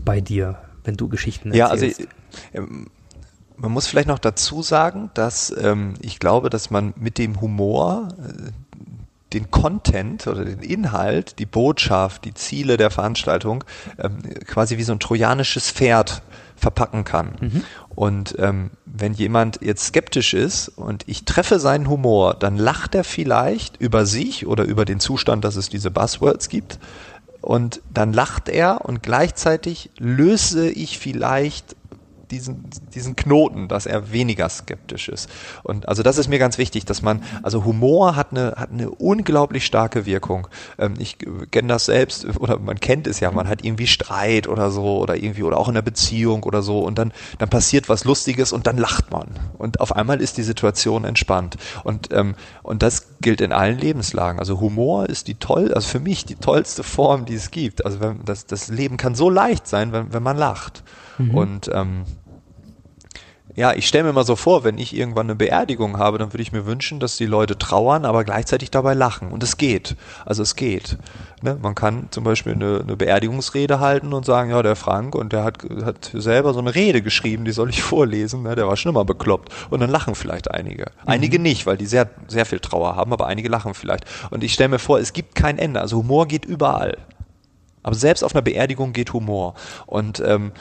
[0.05, 2.11] bei dir, wenn du Geschichten Ja, also erzählst?
[2.53, 2.87] ähm,
[3.57, 8.09] man muss vielleicht noch dazu sagen, dass ähm, ich glaube, dass man mit dem Humor
[8.19, 8.51] äh,
[9.33, 13.63] den Content oder den Inhalt, die Botschaft, die Ziele der Veranstaltung
[13.97, 16.21] ähm, quasi wie so ein trojanisches Pferd
[16.55, 17.35] verpacken kann.
[17.89, 23.03] Und ähm, wenn jemand jetzt skeptisch ist und ich treffe seinen Humor, dann lacht er
[23.03, 26.79] vielleicht über sich oder über den Zustand, dass es diese Buzzwords gibt.
[27.41, 31.75] Und dann lacht er und gleichzeitig löse ich vielleicht
[32.33, 35.29] diesen, diesen Knoten, dass er weniger skeptisch ist.
[35.61, 38.89] Und also das ist mir ganz wichtig, dass man, also Humor hat eine, hat eine
[38.89, 40.47] unglaublich starke Wirkung.
[40.77, 41.17] Ähm, ich
[41.51, 45.15] kenne das selbst, oder man kennt es ja, man hat irgendwie Streit oder so, oder
[45.15, 48.65] irgendwie, oder auch in einer Beziehung oder so, und dann, dann passiert was Lustiges und
[48.65, 49.27] dann lacht man.
[49.57, 51.57] Und auf einmal ist die Situation entspannt.
[51.83, 54.39] Und, ähm, und das gilt in allen Lebenslagen.
[54.39, 57.85] Also Humor ist die toll, also für mich die tollste Form, die es gibt.
[57.85, 60.83] Also wenn, das, das Leben kann so leicht sein, wenn, wenn man lacht.
[61.19, 62.05] Und ähm,
[63.55, 66.41] ja, ich stelle mir mal so vor, wenn ich irgendwann eine Beerdigung habe, dann würde
[66.41, 69.31] ich mir wünschen, dass die Leute trauern, aber gleichzeitig dabei lachen.
[69.31, 69.95] Und es geht.
[70.25, 70.97] Also es geht.
[71.43, 71.59] Ne?
[71.61, 75.43] Man kann zum Beispiel eine, eine Beerdigungsrede halten und sagen, ja, der Frank und der
[75.43, 78.41] hat, hat selber so eine Rede geschrieben, die soll ich vorlesen.
[78.41, 78.55] Ne?
[78.55, 79.53] Der war schon immer bekloppt.
[79.69, 80.87] Und dann lachen vielleicht einige.
[81.05, 84.05] Einige nicht, weil die sehr, sehr viel Trauer haben, aber einige lachen vielleicht.
[84.31, 85.79] Und ich stelle mir vor, es gibt kein Ende.
[85.79, 86.97] Also Humor geht überall.
[87.83, 89.53] Aber selbst auf einer Beerdigung geht Humor.
[89.85, 90.53] Und ähm,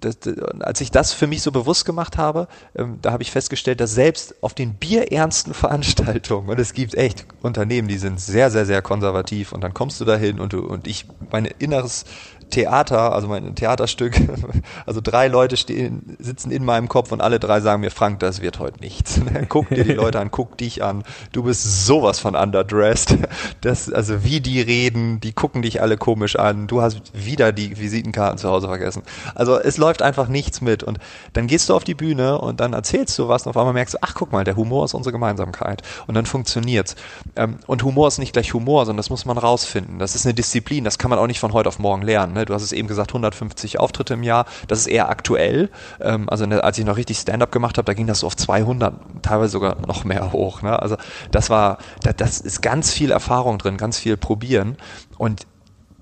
[0.00, 3.30] das, das, als ich das für mich so bewusst gemacht habe, ähm, da habe ich
[3.30, 8.50] festgestellt, dass selbst auf den bierernsten Veranstaltungen, und es gibt echt Unternehmen, die sind sehr,
[8.50, 12.04] sehr, sehr konservativ, und dann kommst du dahin und du und ich, mein inneres
[12.50, 14.16] Theater, also mein Theaterstück,
[14.86, 18.40] also drei Leute stehen, sitzen in meinem Kopf und alle drei sagen mir, Frank, das
[18.40, 19.20] wird heute nichts.
[19.48, 23.16] guck dir die Leute an, guck dich an, du bist sowas von underdressed.
[23.60, 27.78] Das, also wie die reden, die gucken dich alle komisch an, du hast wieder die
[27.78, 29.02] Visitenkarten zu Hause vergessen.
[29.34, 30.98] Also es läuft einfach nichts mit und
[31.32, 33.94] dann gehst du auf die Bühne und dann erzählst du was und auf einmal merkst
[33.94, 36.96] du, ach guck mal, der Humor ist unsere Gemeinsamkeit und dann funktioniert's.
[37.36, 39.98] Ähm, Und Humor ist nicht gleich Humor, sondern das muss man rausfinden.
[39.98, 42.36] Das ist eine Disziplin, das kann man auch nicht von heute auf morgen lernen.
[42.38, 42.44] Ne?
[42.46, 45.70] Du hast es eben gesagt, 150 Auftritte im Jahr, das ist eher aktuell.
[46.00, 48.36] Ähm, Also ne, als ich noch richtig Stand-up gemacht habe, da ging das so auf
[48.36, 50.62] 200, teilweise sogar noch mehr hoch.
[50.62, 50.80] ne?
[50.80, 50.96] Also
[51.30, 54.76] das war, da- das ist ganz viel Erfahrung drin, ganz viel probieren
[55.18, 55.46] und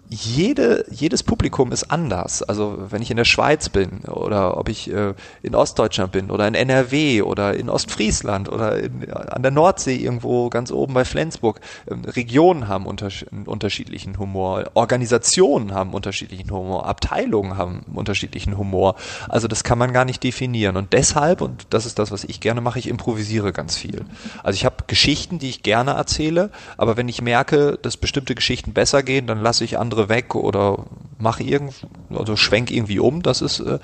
[0.09, 2.43] jede, jedes Publikum ist anders.
[2.43, 6.47] Also wenn ich in der Schweiz bin oder ob ich äh, in Ostdeutschland bin oder
[6.47, 11.61] in NRW oder in Ostfriesland oder in, an der Nordsee irgendwo ganz oben bei Flensburg,
[11.91, 18.95] ähm, Regionen haben untersch unterschiedlichen Humor, Organisationen haben unterschiedlichen Humor, Abteilungen haben unterschiedlichen Humor.
[19.29, 20.77] Also das kann man gar nicht definieren.
[20.77, 24.05] Und deshalb, und das ist das, was ich gerne mache, ich improvisiere ganz viel.
[24.45, 28.73] Also ich habe Geschichten, die ich gerne erzähle, aber wenn ich merke, dass bestimmte Geschichten
[28.73, 30.85] besser gehen, dann lasse ich andere weg oder
[31.19, 33.23] mache irgend, also schwenk irgendwie um.
[33.23, 33.79] Das ist äh,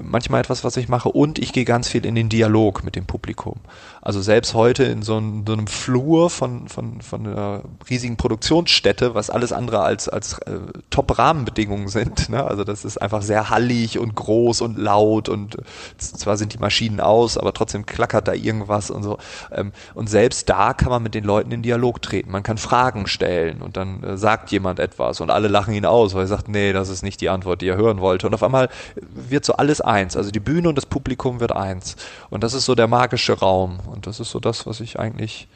[0.00, 1.08] manchmal etwas, was ich mache.
[1.08, 3.56] Und ich gehe ganz viel in den Dialog mit dem Publikum.
[4.02, 9.14] Also selbst heute in so, einem- so einem Flur von, von, von einer riesigen Produktionsstätte,
[9.14, 10.58] was alles andere als, als äh,
[10.90, 12.28] Top-Rahmenbedingungen sind.
[12.28, 12.42] Ne?
[12.44, 15.56] Also das ist einfach sehr hallig und groß und laut und
[15.98, 19.18] zwar sind die Maschinen aus, aber trotzdem klackert da irgendwas und so.
[19.52, 22.30] Ähm, und selbst da kann man mit den Leuten in Dialog treten.
[22.30, 26.14] Man kann Fragen stellen und dann äh, sagt jemand etwas und alle lachen ihn aus,
[26.14, 28.26] weil er sagt, nee, das ist nicht die Antwort, die er hören wollte.
[28.26, 30.16] Und auf einmal wird so alles eins.
[30.16, 31.96] Also die Bühne und das Publikum wird eins.
[32.30, 33.80] Und das ist so der magische Raum.
[33.86, 35.48] Und das ist so das, was ich eigentlich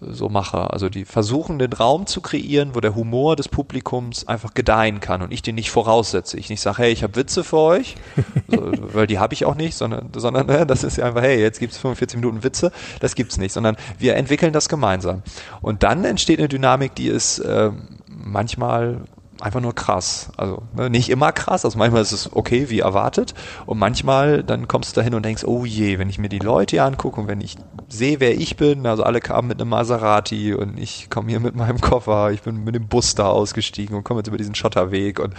[0.00, 0.70] äh, so mache.
[0.72, 5.22] Also die versuchen den Raum zu kreieren, wo der Humor des Publikums einfach gedeihen kann
[5.22, 6.38] und ich den nicht voraussetze.
[6.38, 7.96] Ich nicht sage, hey, ich habe Witze für euch,
[8.48, 11.40] so, weil die habe ich auch nicht, sondern, sondern äh, das ist ja einfach, hey,
[11.40, 15.22] jetzt gibt's 45 Minuten Witze, das gibt's nicht, sondern wir entwickeln das gemeinsam.
[15.60, 17.70] Und dann entsteht eine Dynamik, die ist äh,
[18.08, 19.00] manchmal
[19.40, 20.30] einfach nur krass.
[20.36, 23.34] Also ne, nicht immer krass, also manchmal ist es okay, wie erwartet.
[23.66, 26.76] Und manchmal dann kommst du dahin und denkst, oh je, wenn ich mir die Leute
[26.76, 27.56] hier angucke und wenn ich
[27.88, 31.54] sehe, wer ich bin, also alle kamen mit einem Maserati und ich komme hier mit
[31.54, 35.18] meinem Koffer, ich bin mit dem Bus da ausgestiegen und komme jetzt über diesen Schotterweg
[35.20, 35.34] und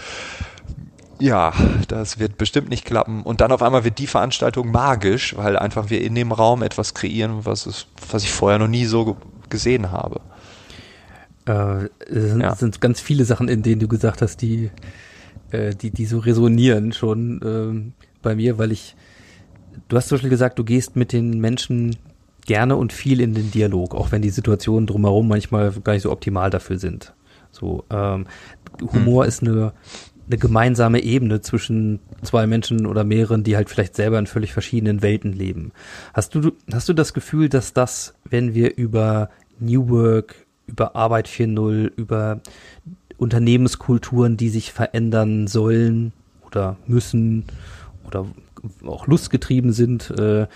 [1.20, 1.54] ja,
[1.88, 3.24] das wird bestimmt nicht klappen.
[3.24, 6.94] Und dann auf einmal wird die Veranstaltung magisch, weil einfach wir in dem Raum etwas
[6.94, 9.16] kreieren, was, es, was ich vorher noch nie so ge
[9.48, 10.22] gesehen habe.
[11.48, 12.56] Äh, es sind, Ja.
[12.56, 14.72] sind ganz viele Sachen, in denen du gesagt hast, die,
[15.52, 18.96] äh, die, die so resonieren schon ähm, bei mir, weil ich,
[19.88, 21.98] du hast zum Beispiel gesagt, du gehst mit den Menschen
[22.46, 26.12] gerne und viel in den Dialog, auch wenn die Situationen drumherum manchmal gar nicht so
[26.12, 27.14] optimal dafür sind.
[27.52, 28.26] So, ähm,
[28.94, 29.74] Humor ist eine,
[30.28, 35.02] eine gemeinsame Ebene zwischen zwei Menschen oder mehreren, die halt vielleicht selber in völlig verschiedenen
[35.02, 35.72] Welten leben.
[36.14, 39.30] Hast du, hast du das Gefühl, dass das, wenn wir über
[39.60, 42.42] New Work, über Arbeit 4.0, über
[43.18, 46.12] Unternehmenskulturen, die sich verändern sollen
[46.46, 47.46] oder müssen
[48.08, 48.26] oder
[48.86, 50.48] auch lustgetrieben sind, äh,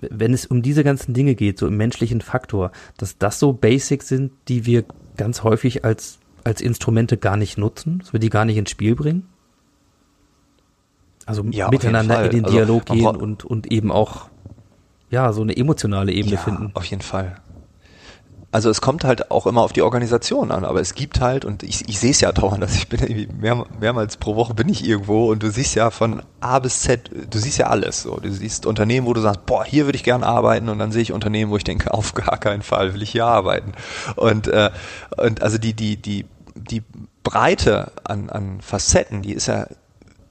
[0.00, 4.08] wenn es um diese ganzen Dinge geht, so im menschlichen Faktor, dass das so Basics
[4.08, 4.84] sind, die wir
[5.16, 8.96] ganz häufig als, als Instrumente gar nicht nutzen, dass wir die gar nicht ins Spiel
[8.96, 9.28] bringen?
[11.24, 12.44] Also Ja, miteinander in den.
[12.44, 14.28] Also, Dialog man gehen und, und eben auch
[15.10, 16.70] ja, so eine emotionale Ebene ja, finden.
[16.74, 17.36] auf jeden Fall.
[18.52, 21.62] Also es kommt halt auch immer auf die Organisation an, aber es gibt halt, und
[21.62, 24.68] ich, ich sehe es ja dauernd, dass ich bin irgendwie mehr, mehrmals pro Woche bin
[24.68, 28.02] ich irgendwo und du siehst ja von A bis Z, du siehst ja alles.
[28.02, 28.16] So.
[28.20, 31.00] Du siehst Unternehmen, wo du sagst, boah, hier würde ich gerne arbeiten und dann sehe
[31.00, 33.72] ich Unternehmen, wo ich denke, auf gar keinen Fall will ich hier arbeiten.
[34.16, 34.70] Und, äh,
[35.16, 36.82] und also die, die, die, die
[37.22, 39.66] Breite an, an Facetten, die ist ja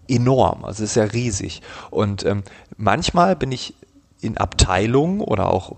[0.08, 1.64] enorm, also ist ja riesig.
[1.90, 2.44] Und ähm,
[2.78, 3.74] manchmal bin ich
[4.22, 5.76] in Abteilungen oder auch,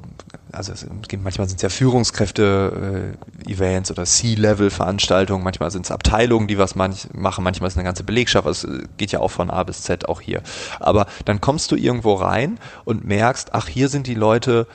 [0.51, 6.57] also es gibt, manchmal sind es ja Führungskräfte-Events oder C-Level-Veranstaltungen, manchmal sind es Abteilungen, die
[6.57, 9.49] was manch, machen, manchmal ist es eine ganze Belegschaft, es äh, geht ja auch von
[9.49, 10.43] A bis Z auch hier.
[10.79, 14.67] Aber dann kommst du irgendwo rein und merkst, ach, hier sind die Leute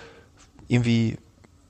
[0.67, 1.19] irgendwie,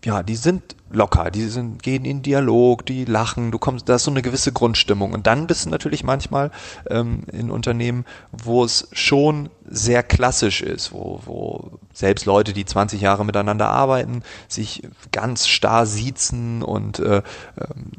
[0.04, 4.04] ja, die sind locker, die sind, gehen in Dialog, die lachen, du kommst, da ist
[4.04, 5.12] so eine gewisse Grundstimmung.
[5.12, 6.50] Und dann bist du natürlich manchmal
[6.88, 13.00] ähm, in Unternehmen, wo es schon sehr klassisch ist, wo, wo selbst Leute, die 20
[13.00, 14.82] Jahre miteinander arbeiten, sich
[15.12, 17.22] ganz starr siezen und äh,
[17.58, 17.92] ähm,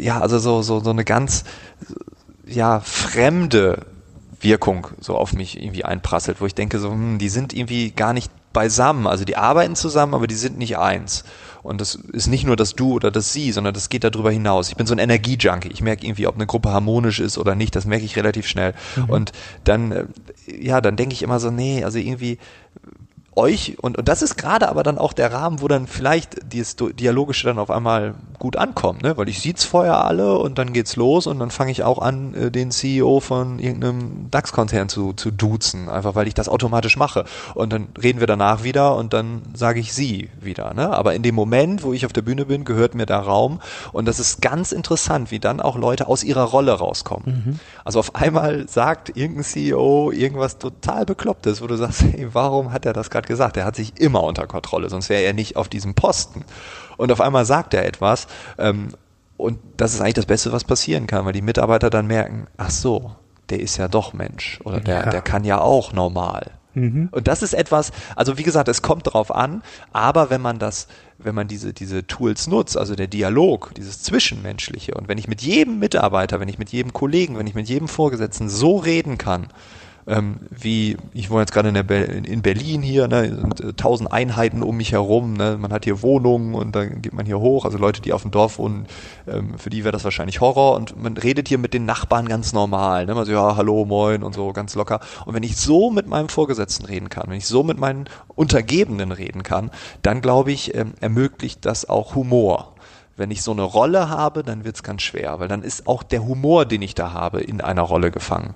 [0.00, 1.44] ja, also so, so, so eine ganz
[2.46, 3.86] ja, fremde
[4.40, 8.12] Wirkung so auf mich irgendwie einprasselt, wo ich denke, so, hm, die sind irgendwie gar
[8.12, 9.06] nicht beisammen.
[9.06, 11.24] Also die arbeiten zusammen, aber die sind nicht eins.
[11.62, 14.70] Und das ist nicht nur das Du oder das Sie, sondern das geht darüber hinaus.
[14.70, 15.68] Ich bin so ein Energiejunkie.
[15.68, 17.76] Ich merke irgendwie, ob eine Gruppe harmonisch ist oder nicht.
[17.76, 18.72] Das merke ich relativ schnell.
[19.08, 19.32] Und
[19.64, 20.04] dann, äh,
[20.46, 22.38] ja, dann denke ich immer so, nee, also irgendwie
[23.36, 26.76] euch und, und das ist gerade aber dann auch der Rahmen, wo dann vielleicht dieses
[26.76, 29.16] Dialogische dann auf einmal gut ankommt, ne?
[29.16, 32.34] Weil ich sieht's vorher alle und dann geht's los und dann fange ich auch an,
[32.34, 37.24] äh, den CEO von irgendeinem DAX-Konzern zu, zu duzen, einfach weil ich das automatisch mache.
[37.54, 40.90] Und dann reden wir danach wieder und dann sage ich sie wieder, ne?
[40.90, 43.60] Aber in dem Moment, wo ich auf der Bühne bin, gehört mir der Raum
[43.92, 47.60] und das ist ganz interessant, wie dann auch Leute aus ihrer Rolle rauskommen.
[47.84, 52.86] Also auf einmal sagt irgendein CEO irgendwas total Beklopptes, wo du sagst, hey, warum hat
[52.86, 53.56] er das gerade gesagt?
[53.56, 56.44] Er hat sich immer unter Kontrolle, sonst wäre er nicht auf diesem Posten.
[56.96, 58.26] Und auf einmal sagt er etwas
[58.58, 58.88] ähm,
[59.36, 62.70] und das ist eigentlich das Beste, was passieren kann, weil die Mitarbeiter dann merken, ach
[62.70, 63.12] so,
[63.48, 65.10] der ist ja doch Mensch oder der, Ja.
[65.10, 66.50] der kann ja auch normal.
[67.10, 70.86] Und das ist etwas, also wie gesagt, es kommt drauf an, aber wenn man das,
[71.18, 75.42] wenn man diese, diese Tools nutzt, also der Dialog, dieses Zwischenmenschliche, und wenn ich mit
[75.42, 79.48] jedem Mitarbeiter, wenn ich mit jedem Kollegen, wenn ich mit jedem Vorgesetzten so reden kann,
[80.10, 83.26] ähm, wie ich wohne jetzt gerade in, Be in in Berlin hier, ne,
[83.62, 87.26] äh, tausend Einheiten um mich herum, ne, man hat hier Wohnungen und dann geht man
[87.26, 88.86] hier hoch, also Leute, die auf dem Dorf wohnen,
[89.28, 92.52] ähm, für die wäre das wahrscheinlich Horror und man redet hier mit den Nachbarn ganz
[92.52, 95.00] normal, ne, man so, ja, hallo, moin und so, ganz locker.
[95.26, 99.12] Und wenn ich so mit meinem Vorgesetzten reden kann, wenn ich so mit meinen Untergebenen
[99.12, 99.70] reden kann,
[100.02, 102.74] dann glaube ich, ähm, ermöglicht das auch Humor.
[103.20, 106.24] Wenn ich so eine Rolle habe, dann wird's ganz schwer, weil dann ist auch der
[106.24, 108.54] Humor, den ich da habe, in einer Rolle gefangen.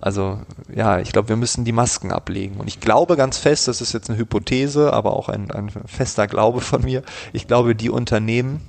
[0.00, 0.40] Also
[0.74, 2.56] ja, ich glaube, wir müssen die Masken ablegen.
[2.56, 6.26] Und ich glaube ganz fest, das ist jetzt eine Hypothese, aber auch ein, ein fester
[6.26, 7.02] Glaube von mir,
[7.34, 8.62] ich glaube, die Unternehmen,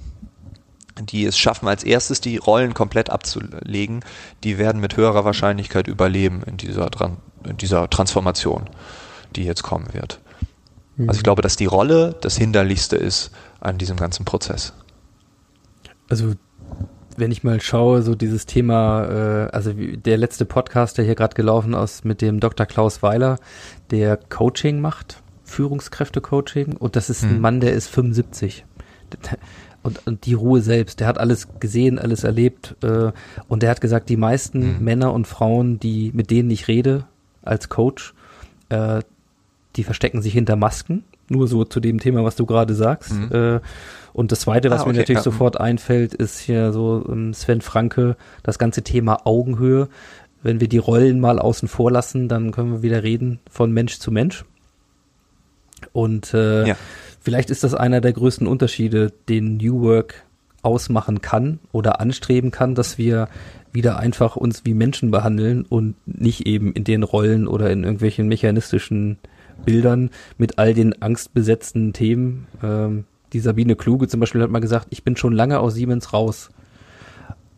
[1.01, 4.03] die es schaffen, als erstes die Rollen komplett abzulegen,
[4.43, 7.15] die werden mit höherer Wahrscheinlichkeit überleben in dieser, Tran
[7.47, 8.69] in dieser Transformation,
[9.37, 10.19] die jetzt kommen wird.
[11.07, 14.73] Also ich glaube, dass die Rolle das Hinderlichste ist an diesem ganzen Prozess.
[16.11, 16.33] Also
[17.15, 21.15] wenn ich mal schaue, so dieses Thema, äh, also wie, der letzte Podcast, der hier
[21.15, 22.65] gerade gelaufen ist mit dem Dr.
[22.65, 23.37] Klaus Weiler,
[23.91, 27.41] der Coaching macht, Führungskräfte-Coaching und das ist ein Hm.
[27.41, 28.65] Mann, der ist 75.
[29.83, 33.11] Und, und die Ruhe selbst, der hat alles gesehen, alles erlebt äh,
[33.47, 34.83] und der hat gesagt, die meisten Hm.
[34.83, 37.05] Männer und Frauen, die mit denen ich rede
[37.41, 38.13] als Coach,
[38.69, 39.01] äh,
[39.75, 41.03] die verstecken sich hinter Masken.
[41.31, 43.13] Nur so zu dem Thema, was du gerade sagst.
[43.13, 43.31] Mhm.
[43.31, 43.59] Äh,
[44.13, 45.23] und das Zweite, was Ah, mir okay, natürlich ja.
[45.23, 49.87] sofort einfällt, ist hier so ähm, Sven Franke, das ganze Thema Augenhöhe.
[50.43, 53.99] wenn wir die Rollen mal außen vor lassen, dann können wir wieder reden von Mensch
[53.99, 54.43] zu Mensch.
[55.93, 56.75] Und äh, Ja.
[57.21, 60.23] vielleicht ist das einer der größten Unterschiede, den New Work
[60.63, 63.27] ausmachen kann oder anstreben kann, dass wir
[63.71, 68.27] wieder einfach uns wie Menschen behandeln und nicht eben in den Rollen oder in irgendwelchen
[68.27, 69.17] mechanistischen
[69.65, 72.47] Bildern mit all den angstbesetzten Themen.
[72.63, 76.13] Ähm, die Sabine Kluge zum Beispiel hat mal gesagt, ich bin schon lange aus Siemens
[76.13, 76.49] raus.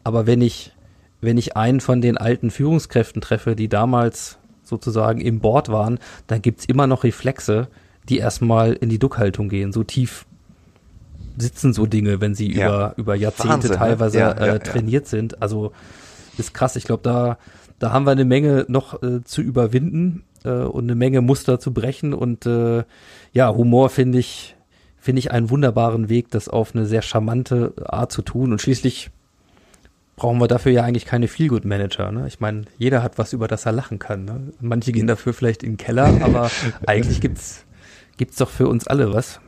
[0.03, 0.73] Aber wenn ich,
[1.21, 6.41] wenn ich einen von den alten Führungskräften treffe, die damals sozusagen im Board waren, dann
[6.41, 7.67] gibt's immer noch Reflexe,
[8.09, 9.71] die erstmal in die Duckhaltung gehen.
[9.71, 10.25] So tief
[11.37, 12.67] sitzen so Dinge, wenn sie Ja.
[12.67, 13.77] über, über Jahrzehnte Wahnsinn, ne?
[13.77, 14.59] teilweise Ja, äh, ja.
[14.59, 15.41] trainiert sind.
[15.41, 15.71] Also
[16.37, 16.75] ist krass.
[16.75, 17.37] Ich glaube, da,
[17.83, 21.73] da haben wir eine Menge noch äh, zu überwinden äh, und eine Menge Muster zu
[21.73, 22.13] brechen.
[22.13, 22.85] Und äh,
[23.33, 24.55] ja, Humor finde ich,
[24.97, 28.53] finde ich einen wunderbaren Weg, das auf eine sehr charmante Art zu tun.
[28.53, 29.09] Und schließlich
[30.15, 32.13] brauchen wir dafür ja eigentlich keine Feelgood-Manager.
[32.13, 32.25] Ne?
[32.27, 34.23] Ich meine, jeder hat was, über das er lachen kann.
[34.23, 34.53] Ne?
[34.61, 36.49] Manche gehen dafür vielleicht in den Keller, aber
[36.87, 37.65] eigentlich gibt's
[38.15, 39.41] gibt's doch für uns alle was,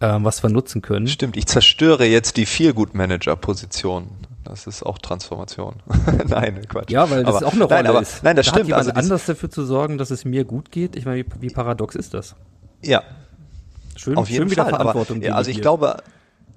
[0.00, 1.06] ähm, was wir nutzen können.
[1.06, 4.08] Stimmt, ich zerstöre jetzt die Feelgood-Manager-Position.
[4.44, 5.76] Das ist auch Transformation.
[6.28, 6.90] nein, Quatsch.
[6.90, 8.22] Ja, weil das aber, auch eine Rolle nein, aber, ist.
[8.22, 8.64] Nein, das da stimmt.
[8.64, 10.96] Hat jemand also anders dafür zu sorgen, dass es mir gut geht?
[10.96, 12.34] Ich meine, wie, wie paradox ist das?
[12.82, 13.02] ja,
[13.96, 14.76] Schön, auf jeden schön wieder Fall.
[14.76, 15.18] Verantwortung.
[15.18, 15.80] aber, ja, also ich delegiert.
[15.80, 16.02] glaube,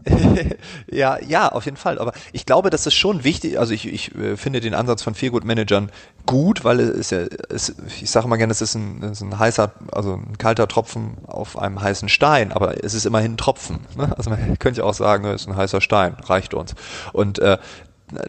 [0.92, 2.00] ja, ja, auf jeden Fall.
[2.00, 3.60] Aber ich glaube, das ist schon wichtig.
[3.60, 5.92] Also ich, ich äh, finde den Ansatz von Feelgood-Managern
[6.26, 9.22] gut, weil es ist ja, es, ich sage mal gerne, es ist, ein, es ist
[9.22, 13.38] ein heißer, also ein kalter Tropfen auf einem heißen Stein, aber es ist immerhin ein
[13.38, 13.80] Tropfen.
[13.96, 14.14] Ne?
[14.18, 16.76] Also man könnte ja auch sagen, es ist ein heißer Stein, reicht uns.
[17.14, 17.58] Und äh,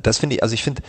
[0.03, 0.83] das finde ich, also ich finde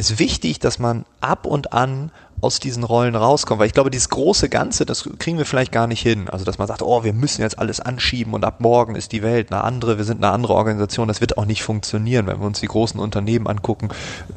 [0.00, 2.10] es wichtig, dass man ab und an
[2.40, 5.86] aus diesen Rollen rauskommt, weil ich glaube, dieses große Ganze, das kriegen wir vielleicht gar
[5.86, 6.28] nicht hin.
[6.30, 9.22] Also, dass man sagt, oh, wir müssen jetzt alles anschieben und ab morgen ist die
[9.22, 11.08] Welt eine andere, wir sind eine andere Organisation.
[11.08, 13.88] Das wird auch nicht funktionieren, wenn wir uns die großen Unternehmen angucken.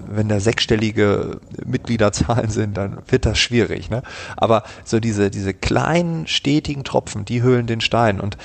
[0.06, 3.90] Wenn da sechsstellige Mitgliederzahlen sind, dann wird das schwierig.
[3.90, 4.04] Ne?
[4.36, 8.20] Aber so diese, diese kleinen, stetigen Tropfen, die höhlen den Stein.
[8.20, 8.38] Und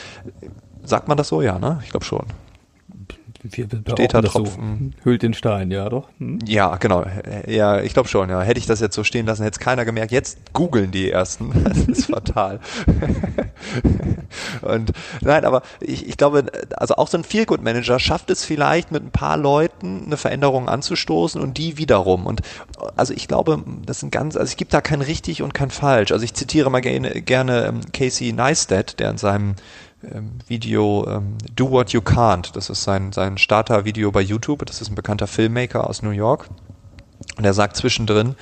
[0.85, 1.43] sagt man das so?
[1.43, 1.81] Ja, ne?
[1.83, 2.27] Ich glaube schon.
[3.43, 4.95] Wir Steter behaupten das Tropfen.
[4.97, 5.05] So.
[5.05, 6.09] Hüllt den Stein, ja doch.
[6.19, 6.41] Hm?
[6.45, 7.05] Ja, genau.
[7.47, 8.31] Ja, ich glaube schon.
[8.31, 10.11] Ja, hätte ich das jetzt so stehen lassen, hätte es keiner gemerkt.
[10.11, 11.53] Jetzt googeln die ersten.
[11.69, 12.61] Das ist fatal.
[14.63, 16.47] Und nein, aber ich, ich glaube,
[16.77, 20.69] also auch so ein Feelgood Manager schafft es vielleicht mit ein paar Leuten eine Veränderung
[20.69, 22.27] anzustoßen und die wiederum.
[22.27, 22.41] Und
[22.97, 26.13] also ich glaube, das sind ganz, also es gibt da kein richtig und kein falsch.
[26.13, 29.55] Also ich zitiere mal gerne, gerne ähm, Casey Neistat, der in seinem
[30.47, 32.53] Video ähm, Do What You Can't.
[32.53, 34.65] Das ist sein, sein Starter-Video bei YouTube.
[34.67, 36.49] Das ist ein bekannter Filmmaker aus New York.
[37.37, 38.35] Und er sagt zwischendrin,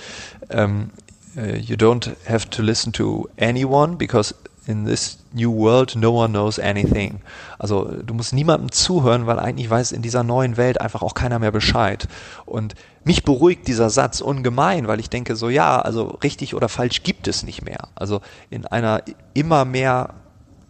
[0.50, 0.90] ähm,
[1.36, 4.34] äh, you don't have to listen to anyone because
[4.66, 7.20] in this new world no one knows anything.
[7.58, 11.38] Also du musst niemandem zuhören, weil eigentlich weiß in dieser neuen Welt einfach auch keiner
[11.38, 12.08] mehr Bescheid.
[12.44, 17.02] Und mich beruhigt dieser Satz ungemein, weil ich denke so, ja, also richtig oder falsch
[17.02, 17.88] gibt es nicht mehr.
[17.94, 19.02] Also in einer
[19.34, 20.14] immer mehr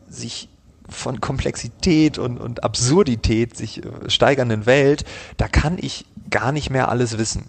[0.09, 0.49] sich
[0.89, 5.05] von Komplexität und, und Absurdität sich äh, steigernden Welt,
[5.37, 7.49] da kann ich gar nicht mehr alles wissen.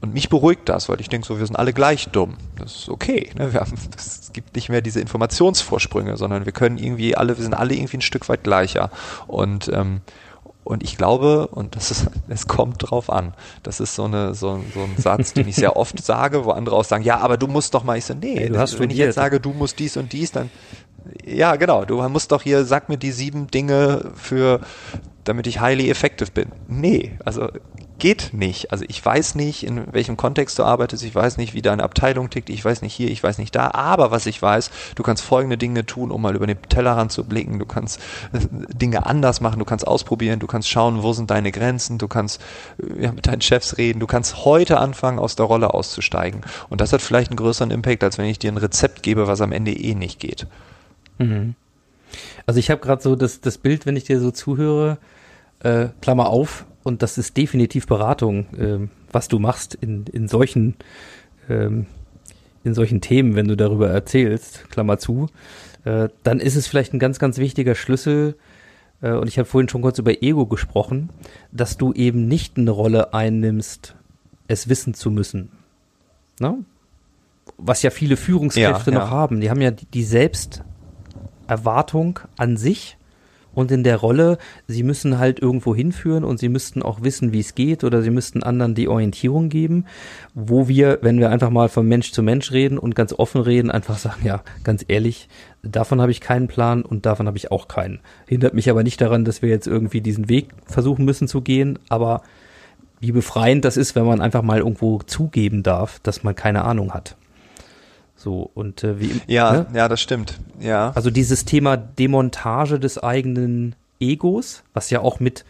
[0.00, 2.34] Und mich beruhigt das, weil ich denke so, wir sind alle gleich dumm.
[2.56, 3.30] Das ist okay.
[3.38, 3.52] Ne?
[3.52, 7.54] Wir haben, es gibt nicht mehr diese Informationsvorsprünge, sondern wir können irgendwie alle, wir sind
[7.54, 8.90] alle irgendwie ein Stück weit gleicher.
[9.28, 10.00] Und ähm,
[10.64, 13.34] und ich glaube, und das ist, es kommt drauf an.
[13.62, 16.76] Das ist so eine, so, so ein Satz, den ich sehr oft sage, wo andere
[16.76, 18.90] auch sagen, ja, aber du musst doch mal, ich so, nee, Ey, du hast wenn
[18.90, 19.06] ich studiert.
[19.08, 20.50] jetzt sage, du musst dies und dies, dann,
[21.24, 24.60] ja, genau, du musst doch hier, sag mir die sieben Dinge für,
[25.24, 26.50] damit ich highly effective bin.
[26.68, 27.48] Nee, also
[28.02, 28.72] geht nicht.
[28.72, 32.30] Also ich weiß nicht, in welchem Kontext du arbeitest, ich weiß nicht, wie deine Abteilung
[32.30, 35.22] tickt, ich weiß nicht hier, ich weiß nicht da, aber was ich weiß, du kannst
[35.22, 38.00] folgende Dinge tun, um mal über den Tellerrand zu blicken, du kannst
[38.32, 38.40] äh,
[38.74, 42.40] Dinge anders machen, du kannst ausprobieren, du kannst schauen, wo sind deine Grenzen, du kannst
[42.82, 46.40] äh, ja, mit deinen Chefs reden, du kannst heute anfangen, aus der Rolle auszusteigen.
[46.68, 49.40] Und das hat vielleicht einen größeren Impact, als wenn ich dir ein Rezept gebe, was
[49.40, 50.48] am Ende eh nicht geht.
[52.46, 54.98] Also ich habe gerade so das, das Bild, wenn ich dir so zuhöre,
[55.60, 60.74] äh, Klammer auf, und das ist definitiv Beratung, ähm, was du machst in, in solchen
[61.48, 61.86] ähm,
[62.64, 65.28] in solchen Themen, wenn du darüber erzählst, Klammer zu,
[65.84, 68.36] äh, dann ist es vielleicht ein ganz, ganz wichtiger Schlüssel,
[69.02, 71.10] äh, und ich habe vorhin schon kurz über Ego gesprochen,
[71.50, 73.96] dass du eben nicht eine Rolle einnimmst,
[74.48, 75.50] es wissen zu müssen.
[76.40, 76.58] Ne?
[77.58, 79.10] Was ja viele Führungskräfte Ja, noch ja.
[79.10, 79.40] haben.
[79.40, 80.04] Die haben ja die, die
[81.48, 82.96] Selbsterwartung an sich
[83.54, 87.40] und in der Rolle, sie müssen halt irgendwo hinführen und sie müssten auch wissen, wie
[87.40, 89.84] es geht oder sie müssten anderen die Orientierung geben,
[90.32, 93.70] wo wir, wenn wir einfach mal von Mensch zu Mensch reden und ganz offen reden,
[93.70, 95.28] einfach sagen, ja, ganz ehrlich,
[95.62, 98.00] davon habe ich keinen Plan und davon habe ich auch keinen.
[98.26, 101.78] Hindert mich aber nicht daran, dass wir jetzt irgendwie diesen Weg versuchen müssen zu gehen,
[101.90, 102.22] aber
[103.00, 106.94] wie befreiend das ist, wenn man einfach mal irgendwo zugeben darf, dass man keine Ahnung
[106.94, 107.16] hat.
[108.22, 109.20] So, und äh, wie.
[109.26, 109.66] Ja, ne?
[109.74, 110.38] ja, das stimmt.
[110.60, 110.92] Ja.
[110.94, 115.44] Also dieses Thema Demontage des eigenen Egos, was ja auch mit,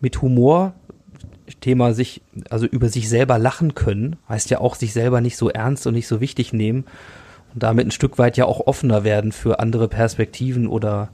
[0.00, 0.74] mit Humor,
[1.60, 5.50] Thema sich, also über sich selber lachen können, heißt ja auch sich selber nicht so
[5.50, 6.84] ernst und nicht so wichtig nehmen
[7.52, 11.08] und damit ein Stück weit ja auch offener werden für andere Perspektiven oder,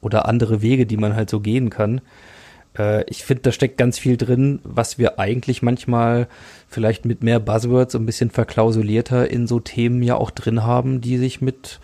[0.00, 2.00] oder andere Wege, die man halt so gehen kann.
[2.78, 6.28] Äh, ich finde, da steckt ganz viel drin, was wir eigentlich manchmal
[6.68, 11.18] vielleicht mit mehr Buzzwords ein bisschen verklausulierter in so Themen ja auch drin haben, die
[11.18, 11.80] sich mit,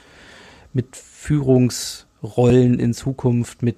[0.73, 3.77] mit Führungsrollen in Zukunft, mit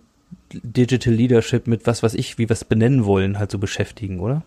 [0.52, 4.42] Digital Leadership, mit was weiß ich, wie wir es benennen wollen, halt so beschäftigen, oder?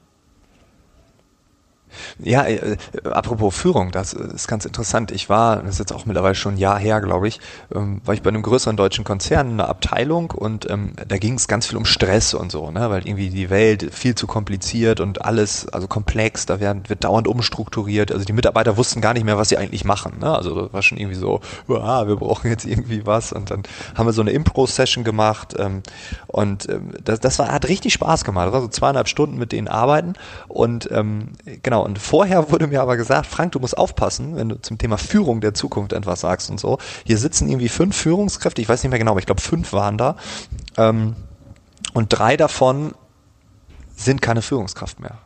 [2.19, 5.11] Ja, äh, apropos Führung, das ist ganz interessant.
[5.11, 7.39] Ich war, das ist jetzt auch mittlerweile schon ein Jahr her, glaube ich,
[7.73, 11.35] ähm, war ich bei einem größeren deutschen Konzern in einer Abteilung und ähm, da ging
[11.35, 14.99] es ganz viel um Stress und so, ne, weil irgendwie die Welt viel zu kompliziert
[14.99, 18.11] und alles, also komplex, da werden, wird dauernd umstrukturiert.
[18.11, 20.19] Also die Mitarbeiter wussten gar nicht mehr, was sie eigentlich machen.
[20.19, 20.35] Ne?
[20.35, 23.63] Also das war schon irgendwie so, ah, wir brauchen jetzt irgendwie was und dann
[23.95, 25.83] haben wir so eine Impro-Session gemacht ähm,
[26.27, 28.47] und ähm, das, das war, hat richtig Spaß gemacht.
[28.47, 30.13] Das war so zweieinhalb Stunden mit denen arbeiten
[30.47, 31.29] und ähm,
[31.63, 34.97] genau, und vorher wurde mir aber gesagt, Frank, du musst aufpassen, wenn du zum Thema
[34.97, 36.79] Führung der Zukunft etwas sagst und so.
[37.05, 39.97] Hier sitzen irgendwie fünf Führungskräfte, ich weiß nicht mehr genau, aber ich glaube fünf waren
[39.97, 40.15] da.
[40.77, 41.15] Ähm,
[41.93, 42.93] und drei davon
[43.95, 45.19] sind keine Führungskraft mehr.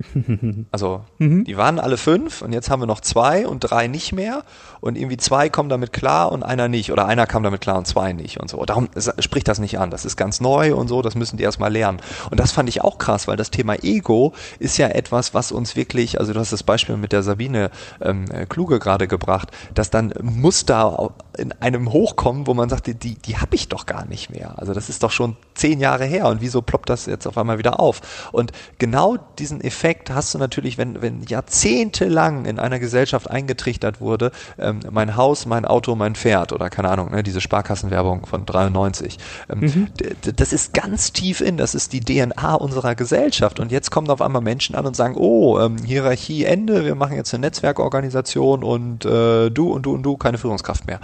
[0.72, 4.44] Also die waren alle fünf und jetzt haben wir noch zwei und drei nicht mehr
[4.80, 7.86] und irgendwie zwei kommen damit klar und einer nicht oder einer kam damit klar und
[7.86, 8.64] zwei nicht und so.
[8.64, 8.88] Darum
[9.18, 9.90] spricht das nicht an.
[9.90, 12.00] Das ist ganz neu und so, das müssen die erstmal lernen.
[12.30, 15.76] Und das fand ich auch krass, weil das Thema Ego ist ja etwas, was uns
[15.76, 17.70] wirklich, also du hast das Beispiel mit der Sabine
[18.00, 23.16] ähm, Kluge gerade gebracht, dass dann Muster in einem hochkommen, wo man sagt, die, die,
[23.16, 24.58] die habe ich doch gar nicht mehr.
[24.58, 27.58] Also das ist doch schon zehn Jahre her und wieso ploppt das jetzt auf einmal
[27.58, 28.30] wieder auf?
[28.32, 34.00] Und genau diesen Effekt Effekt hast du natürlich, wenn, wenn jahrzehntelang in einer Gesellschaft eingetrichtert
[34.00, 38.46] wurde, ähm, mein Haus, mein Auto, mein Pferd oder keine Ahnung, ne, diese Sparkassenwerbung von
[38.46, 39.18] 93.
[39.48, 39.88] Ähm, mhm.
[40.36, 43.58] Das ist ganz tief in, das ist die DNA unserer Gesellschaft.
[43.58, 47.16] Und jetzt kommen auf einmal Menschen an und sagen, oh, ähm, Hierarchie Ende, wir machen
[47.16, 51.00] jetzt eine Netzwerkorganisation und äh, du und du und du keine Führungskraft mehr.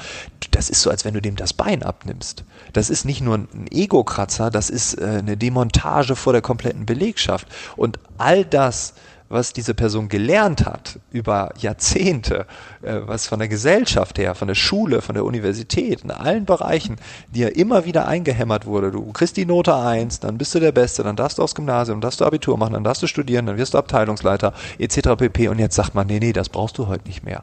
[0.52, 2.44] Das ist so, als wenn du dem das Bein abnimmst.
[2.72, 7.48] Das ist nicht nur ein Ego-Kratzer, das ist äh, eine Demontage vor der kompletten Belegschaft.
[7.76, 8.94] Und all das,
[9.28, 12.46] was diese Person gelernt hat über Jahrzehnte,
[12.82, 16.96] äh, was von der Gesellschaft her, von der Schule, von der Universität, in allen Bereichen,
[17.34, 18.90] die ja immer wieder eingehämmert wurde.
[18.92, 21.96] Du kriegst die Note 1, dann bist du der Beste, dann darfst du aufs Gymnasium,
[21.96, 25.16] dann darfst du Abitur machen, dann darfst du studieren, dann wirst du Abteilungsleiter, etc.
[25.16, 25.48] pp.
[25.48, 27.42] Und jetzt sagt man, nee, nee, das brauchst du heute nicht mehr.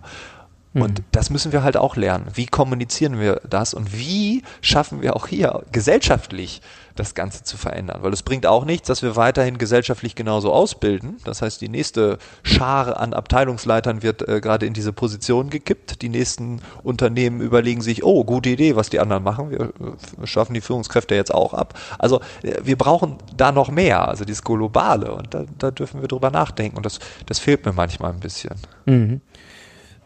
[0.74, 1.06] Und mhm.
[1.12, 2.28] das müssen wir halt auch lernen.
[2.34, 6.62] Wie kommunizieren wir das und wie schaffen wir auch hier gesellschaftlich
[6.96, 8.00] das Ganze zu verändern?
[8.02, 11.18] Weil es bringt auch nichts, dass wir weiterhin gesellschaftlich genauso ausbilden.
[11.26, 16.02] Das heißt, die nächste Schar an Abteilungsleitern wird äh, gerade in diese Position gekippt.
[16.02, 19.52] Die nächsten Unternehmen überlegen sich, oh, gute Idee, was die anderen machen.
[19.52, 21.80] Wir äh, schaffen die Führungskräfte jetzt auch ab.
[22.00, 25.14] Also äh, wir brauchen da noch mehr, also dieses Globale.
[25.14, 26.78] Und da, da dürfen wir drüber nachdenken.
[26.78, 26.98] Und das,
[27.28, 28.56] das fehlt mir manchmal ein bisschen.
[28.88, 29.22] Mhm.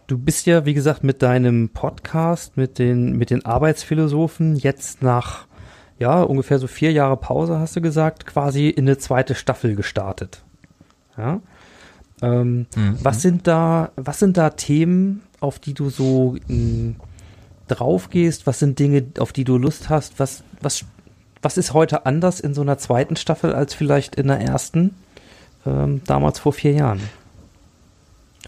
[0.08, 5.48] Du bist ja, wie gesagt, mit deinem Podcast, mit den, mit den Arbeitsphilosophen jetzt nach,
[6.00, 10.44] ja, ungefähr so vier Jahre Pause, hast du gesagt, quasi in eine zweite Staffel gestartet.
[11.18, 11.42] Ja.
[12.22, 12.98] Ähm, mhm.
[13.04, 16.96] Was sind da, was sind da Themen, auf die du so mh,
[17.68, 18.48] drauf gehst?
[18.48, 20.22] Was sind Dinge, auf die du Lust hast?
[20.22, 20.86] Was, was,
[21.42, 24.96] was ist heute anders in so einer zweiten Staffel als vielleicht in der ersten,
[25.66, 27.02] ähm, damals vor vier Jahren?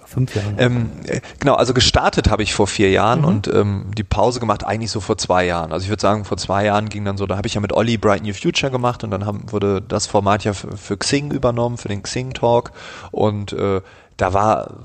[0.10, 0.56] Fünf Jahren.
[0.58, 3.26] Ähm, äh, genau, also gestartet habe ich vor vier Jahren mhm.
[3.26, 5.72] und ähm, die Pause gemacht eigentlich so vor zwei Jahren.
[5.72, 7.74] Also ich würde sagen, vor zwei Jahren ging dann so, da habe ich ja mit
[7.74, 11.32] Olli Bright New Future gemacht und dann haben, wurde das Format ja für, für Xing
[11.32, 12.72] übernommen, für den Xing Talk
[13.12, 13.82] und äh,
[14.18, 14.76] da war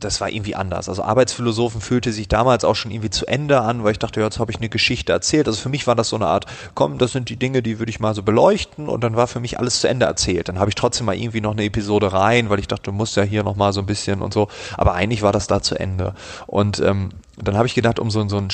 [0.00, 0.88] das war irgendwie anders.
[0.88, 4.26] Also Arbeitsphilosophen fühlte sich damals auch schon irgendwie zu Ende an, weil ich dachte, ja,
[4.26, 5.46] jetzt habe ich eine Geschichte erzählt.
[5.46, 7.90] Also für mich war das so eine Art, komm, das sind die Dinge, die würde
[7.90, 10.48] ich mal so beleuchten und dann war für mich alles zu Ende erzählt.
[10.48, 13.16] Dann habe ich trotzdem mal irgendwie noch eine Episode rein, weil ich dachte, du musst
[13.16, 14.48] ja hier noch mal so ein bisschen und so.
[14.76, 16.14] Aber eigentlich war das da zu Ende.
[16.46, 18.50] Und ähm, dann habe ich gedacht, um so, so, einen,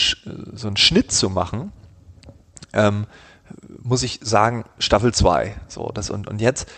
[0.54, 1.72] so einen Schnitt zu machen,
[2.72, 3.06] ähm,
[3.82, 5.54] muss ich sagen, Staffel 2.
[5.68, 6.68] So, das und, und jetzt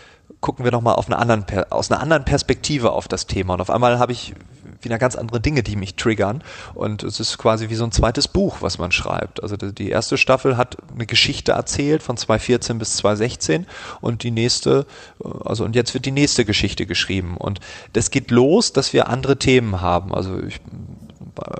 [0.41, 3.55] gucken wir nochmal aus einer anderen Perspektive auf das Thema.
[3.55, 4.33] Und auf einmal habe ich
[4.81, 6.43] wieder ganz andere Dinge, die mich triggern.
[6.73, 9.43] Und es ist quasi wie so ein zweites Buch, was man schreibt.
[9.43, 13.65] Also die erste Staffel hat eine Geschichte erzählt von 2014 bis 2016
[14.01, 14.85] und die nächste,
[15.43, 17.37] also und jetzt wird die nächste Geschichte geschrieben.
[17.37, 17.59] Und
[17.93, 20.13] das geht los, dass wir andere Themen haben.
[20.13, 20.61] Also ich,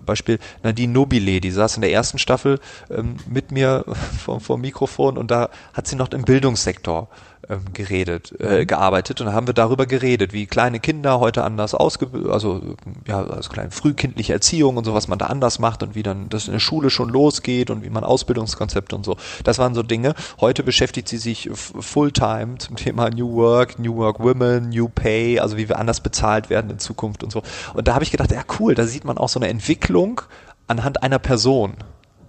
[0.06, 2.60] Beispiel Nadine Nobile, die saß in der ersten Staffel
[2.90, 3.86] ähm, mit mir
[4.24, 7.10] vor, vor Mikrofon und da hat sie noch im Bildungssektor
[7.50, 11.74] ähm, geredet, äh, gearbeitet und da haben wir darüber geredet, wie kleine Kinder heute anders
[11.74, 12.76] ausgebildet, also
[13.08, 16.30] ja, also kleine frühkindliche Erziehung und so, was man da anders macht und wie dann
[16.30, 19.18] das in der Schule schon losgeht und wie man Ausbildungskonzepte und so.
[19.43, 20.14] Das waren so Dinge.
[20.39, 25.58] Heute beschäftigt sie sich fulltime zum Thema New Work, New Work Women, New Pay, also
[25.58, 27.41] wie wir anders bezahlt werden in Zukunft und so.
[27.74, 30.22] Und da habe ich gedacht, ja cool, da sieht man auch so eine Entwicklung
[30.68, 31.74] anhand einer Person.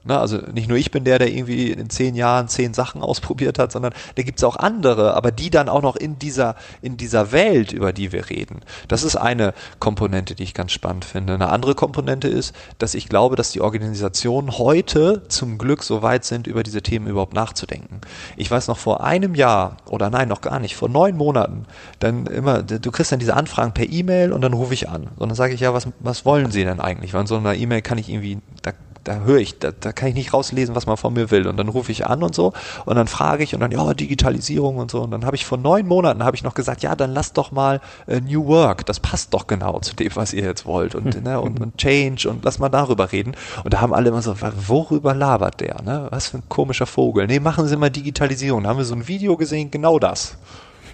[0.02, 3.58] Ne, also nicht nur ich bin der, der irgendwie in zehn Jahren zehn Sachen ausprobiert
[3.58, 7.32] hat, sondern da gibt's auch andere, aber die dann auch noch in dieser, in dieser
[7.32, 8.60] Welt, über die wir reden.
[8.88, 11.34] Das ist eine Komponente, die ich ganz spannend finde.
[11.34, 16.24] Eine andere Komponente ist, dass ich glaube, dass die Organisationen heute zum Glück so weit
[16.24, 18.00] sind, über diese Themen überhaupt nachzudenken.
[18.38, 21.66] Ich weiß noch vor einem Jahr, oder nein, noch gar nicht, vor neun Monaten,
[21.98, 25.08] dann immer, du kriegst dann diese Anfragen per E-Mail und dann rufe ich an.
[25.16, 27.12] Und dann sage ich, ja, was, was wollen Sie denn eigentlich?
[27.12, 28.72] Weil in so einer E-Mail kann ich irgendwie, da
[29.04, 31.46] da höre ich, da, da kann ich nicht rauslesen, was man von mir will.
[31.46, 32.52] Und dann rufe ich an und so
[32.84, 35.02] und dann frage ich und dann, ja, Digitalisierung und so.
[35.02, 37.52] Und dann habe ich vor neun Monaten habe ich noch gesagt, ja, dann lasst doch
[37.52, 40.94] mal äh, New Work, das passt doch genau zu dem, was ihr jetzt wollt.
[40.94, 43.34] Und, ne, und, und Change und lass mal darüber reden.
[43.64, 44.34] Und da haben alle immer so,
[44.66, 45.82] worüber labert der?
[45.82, 46.08] Ne?
[46.10, 47.26] Was für ein komischer Vogel.
[47.26, 48.62] Nee, machen Sie mal Digitalisierung.
[48.62, 50.36] Da haben wir so ein Video gesehen, genau das.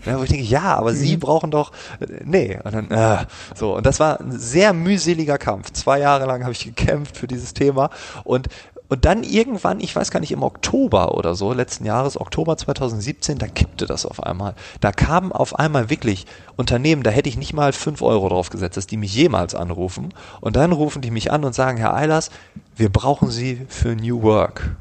[0.07, 3.77] Ja, wo ich denke, ja, aber Sie brauchen doch, äh, nee, und dann, äh, so,
[3.77, 5.73] und das war ein sehr mühseliger Kampf.
[5.73, 7.91] Zwei Jahre lang habe ich gekämpft für dieses Thema
[8.25, 8.49] und
[8.89, 13.39] und dann irgendwann, ich weiß gar nicht, im Oktober oder so, letzten Jahres, Oktober 2017,
[13.39, 14.55] da kippte das auf einmal.
[14.81, 16.27] Da kamen auf einmal wirklich
[16.57, 20.15] Unternehmen, da hätte ich nicht mal fünf Euro drauf gesetzt, dass die mich jemals anrufen.
[20.41, 22.31] Und dann rufen die mich an und sagen, Herr Eilers,
[22.77, 24.77] wir brauchen Sie für New Work.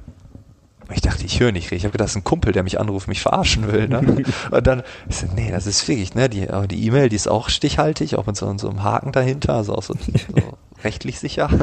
[0.94, 1.80] Ich dachte, ich höre nicht richtig.
[1.80, 3.88] Ich habe gedacht, das ist ein Kumpel, der mich anruft, mich verarschen will.
[3.88, 4.24] Ne?
[4.52, 6.30] Und dann, ich so, nee, das ist wirklich, ne?
[6.30, 9.56] Die aber die E-Mail, die ist auch stichhaltig, auch mit so, so einem Haken dahinter,
[9.56, 9.94] also auch so,
[10.36, 11.50] so rechtlich sicher.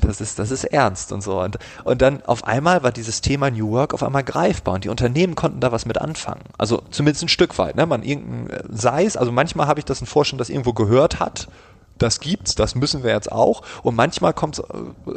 [0.00, 1.40] Das ist, das ist ernst und so.
[1.40, 4.88] Und, und dann auf einmal war dieses Thema New Work auf einmal greifbar und die
[4.88, 6.40] Unternehmen konnten da was mit anfangen.
[6.58, 7.76] Also zumindest ein Stück weit.
[7.76, 7.86] Ne?
[7.86, 11.48] Man irgendein, sei es, also manchmal habe ich das in Forschung, das irgendwo gehört hat
[12.02, 13.62] das gibt's, das müssen wir jetzt auch.
[13.82, 14.64] Und manchmal kommt es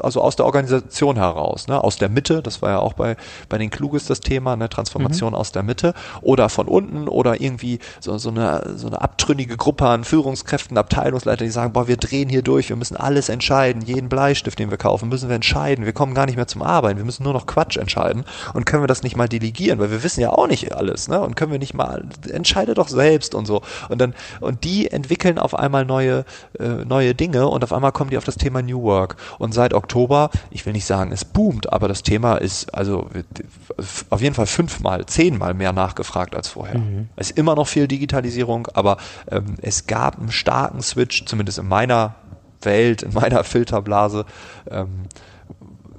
[0.01, 1.83] also aus der Organisation heraus, ne?
[1.83, 3.17] aus der Mitte, das war ja auch bei,
[3.49, 4.69] bei den Kluges das Thema, ne?
[4.69, 9.57] Transformation aus der Mitte oder von unten oder irgendwie so, so, eine, so eine abtrünnige
[9.57, 13.81] Gruppe an Führungskräften, Abteilungsleiter, die sagen, boah, wir drehen hier durch, wir müssen alles entscheiden,
[13.81, 16.97] jeden Bleistift, den wir kaufen, müssen wir entscheiden, wir kommen gar nicht mehr zum Arbeiten,
[16.97, 20.03] wir müssen nur noch Quatsch entscheiden und können wir das nicht mal delegieren, weil wir
[20.03, 21.19] wissen ja auch nicht alles, ne?
[21.19, 23.61] Und können wir nicht mal, entscheide doch selbst und so.
[23.89, 26.25] Und dann, und die entwickeln auf einmal neue,
[26.59, 29.15] äh, neue Dinge und auf einmal kommen die auf das Thema New Work.
[29.39, 33.09] Und seit Oktober, ich will nicht sagen, es boomt, aber das Thema ist also
[34.09, 36.80] auf jeden Fall fünfmal, zehnmal mehr nachgefragt als vorher.
[36.80, 37.09] Mhm.
[37.15, 38.97] Es ist immer noch viel Digitalisierung, aber
[39.30, 42.15] ähm, es gab einen starken Switch, zumindest in meiner
[42.61, 44.26] Welt, in meiner Filterblase,
[44.69, 45.03] ähm,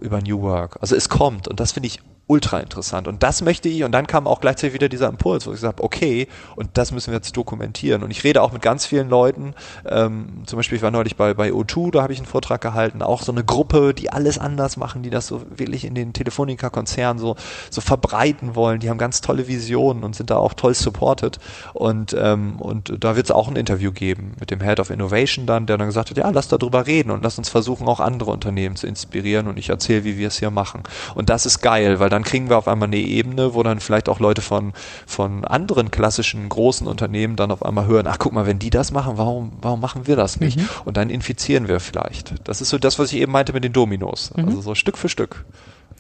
[0.01, 0.79] über New Work.
[0.81, 3.07] Also es kommt und das finde ich ultra interessant.
[3.07, 5.79] Und das möchte ich, und dann kam auch gleichzeitig wieder dieser Impuls, wo ich gesagt
[5.79, 8.03] habe, okay, und das müssen wir jetzt dokumentieren.
[8.03, 9.55] Und ich rede auch mit ganz vielen Leuten,
[9.89, 13.03] ähm, zum Beispiel, ich war neulich bei, bei O2, da habe ich einen Vortrag gehalten,
[13.03, 17.21] auch so eine Gruppe, die alles anders machen, die das so wirklich in den Telefonica-Konzernen
[17.21, 17.37] so,
[17.71, 18.81] so verbreiten wollen.
[18.81, 21.39] Die haben ganz tolle Visionen und sind da auch toll supported.
[21.75, 25.47] Und, ähm, und da wird es auch ein Interview geben mit dem Head of Innovation
[25.47, 28.01] dann, der dann gesagt hat, ja, lass da drüber reden und lass uns versuchen, auch
[28.01, 30.83] andere Unternehmen zu inspirieren und ich erzähle, wie wir es hier machen.
[31.15, 34.09] Und das ist geil, weil dann kriegen wir auf einmal eine Ebene, wo dann vielleicht
[34.09, 34.73] auch Leute von,
[35.07, 38.93] von anderen klassischen großen Unternehmen dann auf einmal hören, ach guck mal, wenn die das
[38.93, 40.59] machen, warum, warum machen wir das nicht?
[40.59, 40.69] Mhm.
[40.85, 42.35] Und dann infizieren wir vielleicht.
[42.49, 44.33] Das ist so das, was ich eben meinte mit den Dominos.
[44.35, 44.45] Mhm.
[44.47, 45.45] Also so Stück für Stück.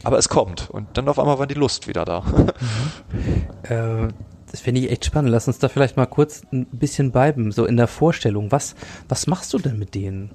[0.04, 0.70] Aber es kommt.
[0.70, 2.22] Und dann auf einmal war die Lust wieder da.
[3.08, 4.08] Mhm.
[4.08, 4.08] Äh,
[4.50, 5.30] das finde ich echt spannend.
[5.30, 8.52] Lass uns da vielleicht mal kurz ein bisschen bleiben, so in der Vorstellung.
[8.52, 8.74] Was,
[9.08, 10.30] was machst du denn mit denen?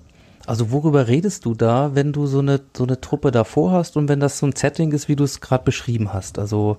[0.45, 4.09] Also worüber redest du da, wenn du so eine, so eine Truppe davor hast und
[4.09, 6.39] wenn das so ein Setting ist, wie du es gerade beschrieben hast?
[6.39, 6.77] Also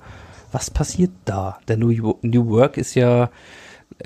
[0.51, 1.59] was passiert da?
[1.69, 3.31] Denn New, New Work ist ja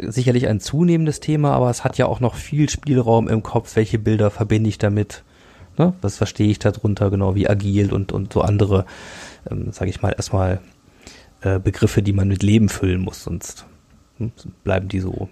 [0.00, 3.76] sicherlich ein zunehmendes Thema, aber es hat ja auch noch viel Spielraum im Kopf.
[3.76, 5.22] Welche Bilder verbinde ich damit?
[5.78, 5.94] Ne?
[6.00, 7.10] Was verstehe ich darunter?
[7.10, 8.86] Genau wie agil und, und so andere,
[9.50, 10.60] ähm, sage ich mal, erstmal
[11.42, 13.66] äh, Begriffe, die man mit Leben füllen muss, sonst
[14.18, 14.32] hm,
[14.64, 15.28] bleiben die so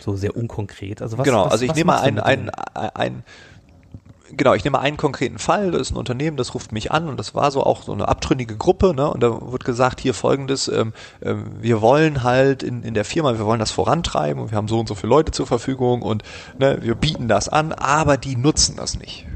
[0.00, 1.02] so sehr unkonkret.
[1.02, 3.24] Also was, genau, was, also ich nehme mal einen, einen, einen,
[4.36, 7.18] genau, ich nehme einen konkreten Fall, das ist ein Unternehmen, das ruft mich an und
[7.18, 9.10] das war so auch so eine abtrünnige Gruppe, ne?
[9.10, 13.38] Und da wird gesagt, hier folgendes, ähm, ähm, wir wollen halt in, in der Firma,
[13.38, 16.22] wir wollen das vorantreiben und wir haben so und so viele Leute zur Verfügung und
[16.58, 19.26] ne, wir bieten das an, aber die nutzen das nicht.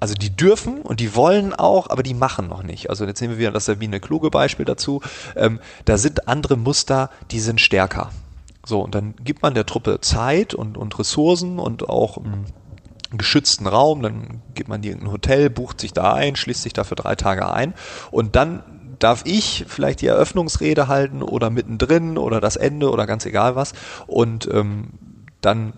[0.00, 2.88] Also die dürfen und die wollen auch, aber die machen noch nicht.
[2.88, 5.02] Also jetzt nehmen wir wieder das Sabine Kluge Beispiel dazu.
[5.36, 8.10] Ähm, da sind andere Muster, die sind stärker.
[8.64, 12.46] So, und dann gibt man der Truppe Zeit und, und Ressourcen und auch einen
[13.12, 16.84] geschützten Raum, dann geht man in irgendein Hotel, bucht sich da ein, schließt sich da
[16.84, 17.74] für drei Tage ein
[18.10, 18.62] und dann
[19.00, 23.72] darf ich vielleicht die Eröffnungsrede halten oder mittendrin oder das Ende oder ganz egal was.
[24.06, 24.88] Und ähm,
[25.40, 25.72] dann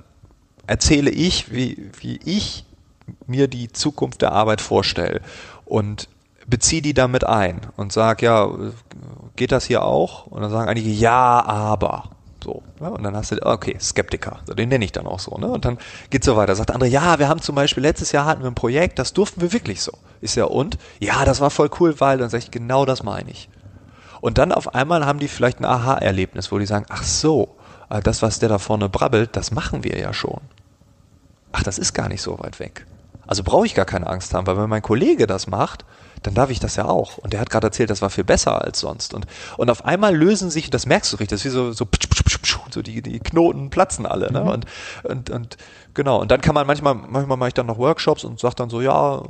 [0.66, 2.64] erzähle ich, wie, wie ich
[3.26, 5.20] mir die Zukunft der Arbeit vorstelle
[5.64, 6.08] und
[6.46, 8.48] beziehe die damit ein und sage, ja,
[9.36, 10.26] geht das hier auch?
[10.26, 12.10] Und dann sagen einige, ja, aber.
[12.43, 15.47] So, ja, und dann hast du, okay, Skeptiker, den nenne ich dann auch so, ne?
[15.49, 15.78] Und dann
[16.11, 16.57] geht's so weiter.
[16.57, 19.40] Sagt andere, ja, wir haben zum Beispiel letztes Jahr hatten wir ein Projekt, das durften
[19.40, 19.93] wir wirklich so.
[20.20, 20.76] Ist ja und?
[20.99, 23.49] Ja, das war voll cool, weil, dann sage ich, genau das meine ich.
[24.20, 27.57] Und dann auf einmal haben die vielleicht ein Aha-Erlebnis, wo die sagen, ach so,
[27.90, 30.40] äh, das, was der da vorne brabbelt, das machen wir ja schon.
[31.53, 32.86] Ach, das ist gar nicht so weit weg.
[33.26, 35.84] Also brauche ich gar keine Angst haben, weil wenn mein Kollege das macht,
[36.22, 37.18] dann darf ich das ja auch.
[37.18, 39.14] Und der hat gerade erzählt, das war viel besser als sonst.
[39.14, 41.86] Und, und auf einmal lösen sich, das merkst du richtig, das ist wie so, so,
[42.70, 44.32] so die, die Knoten platzen alle.
[44.32, 44.40] Ne?
[44.42, 44.48] Mhm.
[44.48, 44.66] Und,
[45.04, 45.56] und, und
[45.94, 48.70] genau, und dann kann man manchmal, manchmal mache ich dann noch Workshops und sage dann
[48.70, 49.22] so, ja,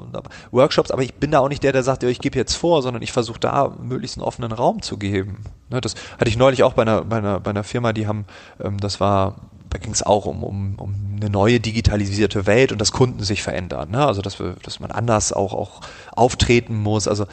[0.50, 2.82] Workshops, aber ich bin da auch nicht der, der sagt, ja, ich gebe jetzt vor,
[2.82, 5.44] sondern ich versuche da möglichst einen offenen Raum zu geben.
[5.70, 5.80] Ne?
[5.80, 8.26] Das hatte ich neulich auch bei einer, bei einer, bei einer Firma, die haben,
[8.62, 9.36] ähm, das war
[9.72, 13.42] da ging es auch um, um, um eine neue digitalisierte Welt und dass Kunden sich
[13.42, 13.90] verändern.
[13.90, 14.04] Ne?
[14.04, 17.08] Also dass, wir, dass man anders auch, auch auftreten muss.
[17.08, 17.26] Also äh,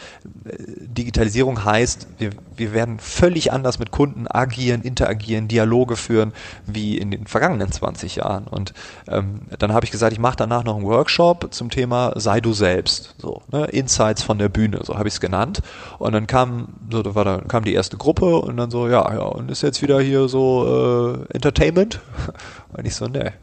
[0.78, 2.30] Digitalisierung heißt, wir,
[2.60, 6.34] wir werden völlig anders mit Kunden agieren, interagieren, Dialoge führen
[6.66, 8.46] wie in den vergangenen 20 Jahren.
[8.46, 8.74] Und
[9.08, 12.54] ähm, dann habe ich gesagt, ich mache danach noch einen Workshop zum Thema Sei du
[12.54, 13.16] selbst.
[13.18, 13.66] So, ne?
[13.66, 15.62] Insights von der Bühne, so habe ich es genannt.
[15.98, 19.14] Und dann kam, so, da war da kam die erste Gruppe und dann so, ja,
[19.14, 22.00] ja, und ist jetzt wieder hier so äh, Entertainment.
[22.72, 23.34] Und ich so, ne,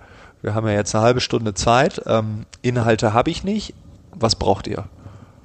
[0.40, 3.74] wir haben ja jetzt eine halbe Stunde Zeit, ähm, Inhalte habe ich nicht,
[4.12, 4.84] was braucht ihr?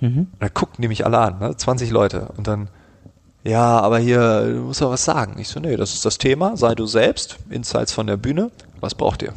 [0.01, 0.28] Mhm.
[0.39, 1.55] Da gucken die mich alle an, ne?
[1.55, 2.30] 20 Leute.
[2.36, 2.69] Und dann,
[3.44, 5.39] ja, aber hier, du musst was sagen.
[5.39, 8.96] Ich so, nee, das ist das Thema, sei du selbst, Insights von der Bühne, was
[8.96, 9.34] braucht ihr?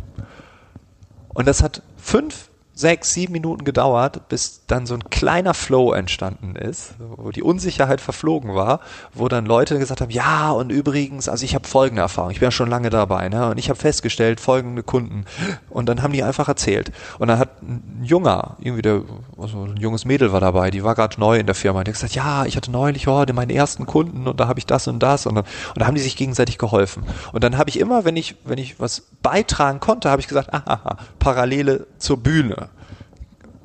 [1.33, 6.57] Und das hat fünf sechs, sieben Minuten gedauert, bis dann so ein kleiner Flow entstanden
[6.57, 8.81] ist, wo die Unsicherheit verflogen war,
[9.13, 12.49] wo dann Leute gesagt haben, ja, und übrigens, also ich habe folgende Erfahrung, ich bin
[12.49, 15.25] ja schon lange dabei, ne, und ich habe festgestellt, folgende Kunden.
[15.71, 16.91] Und dann haben die einfach erzählt.
[17.21, 19.03] Und dann hat ein junger, irgendwie der,
[19.39, 21.91] also ein junges Mädel war dabei, die war gerade neu in der Firma, und die
[21.91, 24.89] hat gesagt, ja, ich hatte neulich oh, meinen ersten Kunden und da habe ich das
[24.89, 27.05] und das und dann, und da haben die sich gegenseitig geholfen.
[27.33, 30.53] Und dann habe ich immer, wenn ich, wenn ich was beitragen konnte, habe ich gesagt,
[30.53, 32.64] aha, Parallele zur Bühne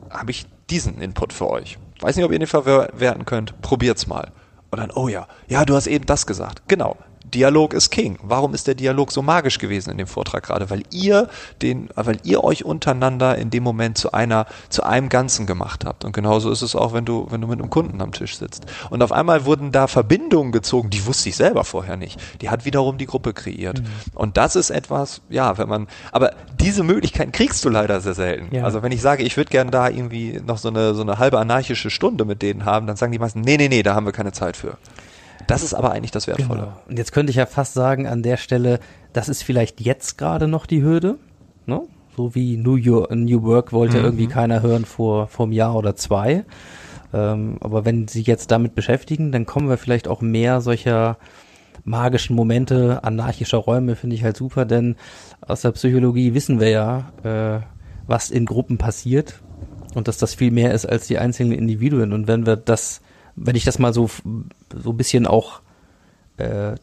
[0.10, 1.78] habe ich diesen Input für euch.
[2.01, 3.62] Weiß nicht, ob ihr den verwerten könnt.
[3.62, 4.32] Probiert's mal.
[4.72, 6.64] Und dann, oh ja, ja, du hast eben das gesagt.
[6.68, 6.97] Genau.
[7.34, 8.17] Dialog ist King.
[8.21, 10.69] Warum ist der Dialog so magisch gewesen in dem Vortrag gerade?
[10.69, 11.30] Weil ihr
[11.61, 16.05] den, weil ihr euch untereinander in dem Moment zu einer, zu einem Ganzen gemacht habt.
[16.05, 18.65] Und genauso ist es auch, wenn du, wenn du mit einem Kunden am Tisch sitzt.
[18.89, 22.19] Und auf einmal wurden da Verbindungen gezogen, die wusste ich selber vorher nicht.
[22.41, 23.82] Die hat wiederum die Gruppe kreiert.
[23.82, 23.86] Mhm.
[24.15, 28.55] Und das ist etwas, ja, wenn man, aber diese Möglichkeiten kriegst du leider sehr selten.
[28.55, 28.63] Ja.
[28.63, 31.39] Also wenn ich sage, ich würde gerne da irgendwie noch so eine, so eine halbe
[31.39, 34.13] anarchische Stunde mit denen haben, dann sagen die meisten, nee, nee, nee, da haben wir
[34.13, 34.77] keine Zeit für.
[35.50, 36.62] Das ist aber eigentlich das Wertvolle.
[36.62, 36.74] Genau.
[36.88, 38.80] Und jetzt könnte ich ja fast sagen, an der Stelle,
[39.14, 41.18] das ist vielleicht jetzt gerade noch die Hürde,
[41.66, 41.82] ne?
[42.16, 44.06] So wie New, York, New Work wollte mhm.
[44.06, 46.43] irgendwie keiner hören vor, vor einem Jahr oder zwei.
[47.14, 51.18] Ähm, aber wenn Sie jetzt damit beschäftigen, dann kommen wir vielleicht auch mehr solcher
[51.84, 54.95] magischen Momente, anarchischer Räume, finde ich halt super, denn
[55.41, 57.62] aus der Psychologie wissen wir ja, äh,
[58.06, 59.39] was in Gruppen passiert
[59.95, 62.14] und dass das viel mehr ist als die einzelnen Individuen.
[62.14, 63.02] Und wenn wir das
[63.40, 64.10] wenn ich das mal so,
[64.76, 65.62] so ein bisschen auch
[66.38, 66.76] äh,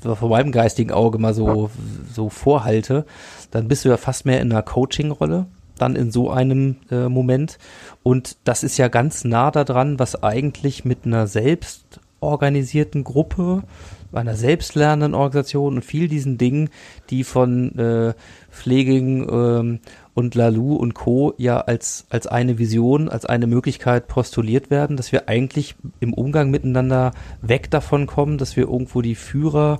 [0.00, 1.70] von meinem geistigen Auge mal so,
[2.12, 3.04] so vorhalte,
[3.50, 5.46] dann bist du ja fast mehr in einer Coaching-Rolle,
[5.78, 7.58] dann in so einem äh, Moment.
[8.02, 13.64] Und das ist ja ganz nah daran, was eigentlich mit einer selbstorganisierten Gruppe,
[14.12, 16.70] einer selbstlernenden Organisation und viel diesen Dingen,
[17.10, 18.14] die von äh,
[18.50, 19.80] Pfleging ähm,
[20.14, 21.34] und Lalou und Co.
[21.38, 26.50] ja als, als eine Vision, als eine Möglichkeit postuliert werden, dass wir eigentlich im Umgang
[26.50, 29.78] miteinander weg davon kommen, dass wir irgendwo die Führer,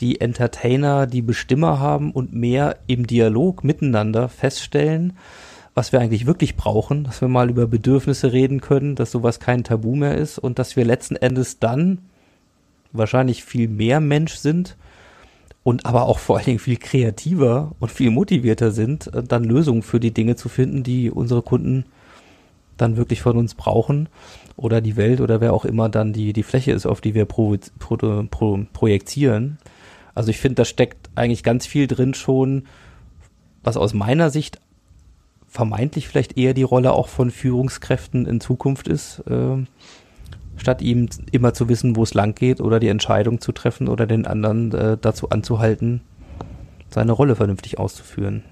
[0.00, 5.14] die Entertainer, die Bestimmer haben und mehr im Dialog miteinander feststellen,
[5.74, 9.64] was wir eigentlich wirklich brauchen, dass wir mal über Bedürfnisse reden können, dass sowas kein
[9.64, 11.98] Tabu mehr ist und dass wir letzten Endes dann
[12.92, 14.76] wahrscheinlich viel mehr Mensch sind
[15.62, 19.82] und aber auch vor allen Dingen viel kreativer und viel motivierter sind, äh, dann Lösungen
[19.82, 21.84] für die Dinge zu finden, die unsere Kunden
[22.76, 24.08] dann wirklich von uns brauchen
[24.56, 27.26] oder die Welt oder wer auch immer dann die, die Fläche ist, auf die wir
[27.26, 27.96] pro, pro,
[28.30, 29.58] pro, projizieren.
[30.14, 32.64] Also ich finde, da steckt eigentlich ganz viel drin schon,
[33.62, 34.58] was aus meiner Sicht
[35.46, 39.20] vermeintlich vielleicht eher die Rolle auch von Führungskräften in Zukunft ist.
[39.28, 39.64] Äh,
[40.60, 44.06] statt ihm immer zu wissen, wo es lang geht oder die Entscheidung zu treffen oder
[44.06, 46.02] den anderen äh, dazu anzuhalten,
[46.90, 48.44] seine Rolle vernünftig auszuführen.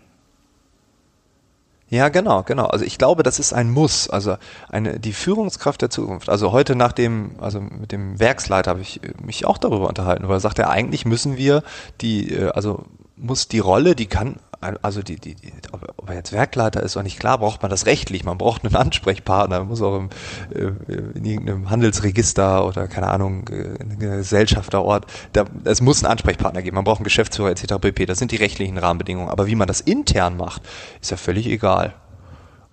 [1.91, 2.67] Ja, genau, genau.
[2.67, 4.11] Also ich glaube, das ist ein Muss.
[4.11, 4.37] Also
[4.69, 6.29] eine die Führungskraft der Zukunft.
[6.29, 10.37] Also heute nach dem, also mit dem Werksleiter habe ich mich auch darüber unterhalten, weil
[10.37, 11.63] er sagt, ja, eigentlich müssen wir
[12.03, 12.85] die, äh, also
[13.21, 14.37] muss die Rolle, die kann,
[14.83, 17.87] also die, die, die ob, er jetzt Werkleiter ist oder nicht, klar braucht man das
[17.87, 20.11] rechtlich, man braucht einen Ansprechpartner, man muss auch im,
[20.55, 20.73] äh,
[21.17, 26.75] in irgendeinem Handelsregister oder keine Ahnung, äh, ein Gesellschafterort, da, es muss einen Ansprechpartner geben,
[26.75, 27.75] man braucht einen Geschäftsführer etc.
[27.81, 28.07] pp.
[28.07, 29.31] Das sind die rechtlichen Rahmenbedingungen.
[29.31, 30.63] Aber wie man das intern macht,
[31.01, 31.95] ist ja völlig egal.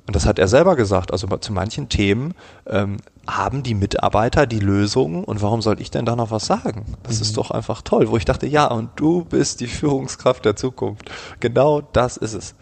[0.07, 1.11] Und das hat er selber gesagt.
[1.11, 2.33] Also zu manchen Themen
[2.67, 2.97] ähm,
[3.27, 6.85] haben die Mitarbeiter die Lösungen und warum soll ich denn da noch was sagen?
[7.03, 7.21] Das mhm.
[7.23, 11.09] ist doch einfach toll, wo ich dachte, ja, und du bist die Führungskraft der Zukunft.
[11.39, 12.55] Genau das ist es.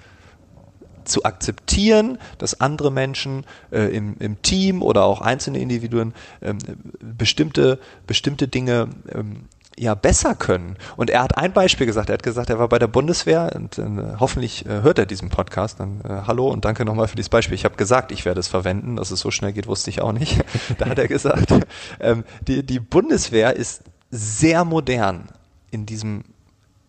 [1.04, 6.60] Zu akzeptieren, dass andere Menschen äh, im, im Team oder auch einzelne Individuen ähm,
[7.02, 7.78] bestimmte,
[8.08, 10.78] bestimmte Dinge ähm, ja besser können.
[10.98, 12.10] Und er hat ein Beispiel gesagt.
[12.10, 13.84] Er hat gesagt, er war bei der Bundeswehr und äh,
[14.20, 15.80] hoffentlich äh, hört er diesen Podcast.
[15.80, 17.56] Dann äh, hallo und danke nochmal für dieses Beispiel.
[17.56, 18.96] Ich habe gesagt, ich werde es verwenden.
[18.96, 20.44] Dass es so schnell geht, wusste ich auch nicht.
[20.78, 21.54] da hat er gesagt,
[22.00, 25.30] ähm, die, die Bundeswehr ist sehr modern
[25.72, 26.24] in diesem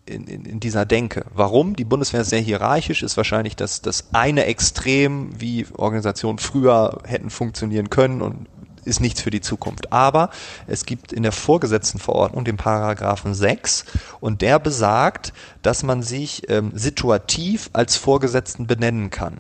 [0.07, 1.25] in, in, in dieser Denke.
[1.35, 1.77] Warum?
[1.77, 7.31] Die Bundeswehr ist sehr hierarchisch, ist wahrscheinlich das, das eine Extrem, wie Organisationen früher hätten
[7.31, 8.47] funktionieren können und
[8.87, 9.93] ist nichts für die Zukunft.
[9.93, 10.31] Aber
[10.67, 13.85] es gibt in der Vorgesetztenverordnung den Paragraphen 6
[14.21, 15.33] und der besagt,
[15.63, 19.39] dass man sich ähm, situativ als Vorgesetzten benennen kann.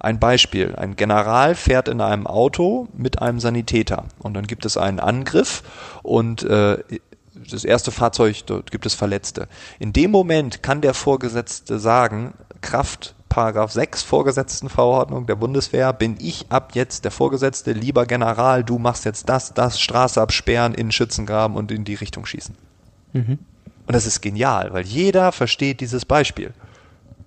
[0.00, 4.76] Ein Beispiel, ein General fährt in einem Auto mit einem Sanitäter und dann gibt es
[4.76, 5.62] einen Angriff
[6.02, 6.78] und äh,
[7.50, 9.48] das erste Fahrzeug, dort gibt es Verletzte.
[9.78, 16.44] In dem Moment kann der Vorgesetzte sagen, Kraft Paragraph 6 Vorgesetztenverordnung der Bundeswehr bin ich
[16.50, 20.92] ab jetzt der Vorgesetzte, lieber General, du machst jetzt das, das, Straße absperren, in den
[20.92, 22.54] Schützengraben und in die Richtung schießen.
[23.14, 23.38] Mhm.
[23.86, 26.52] Und das ist genial, weil jeder versteht dieses Beispiel.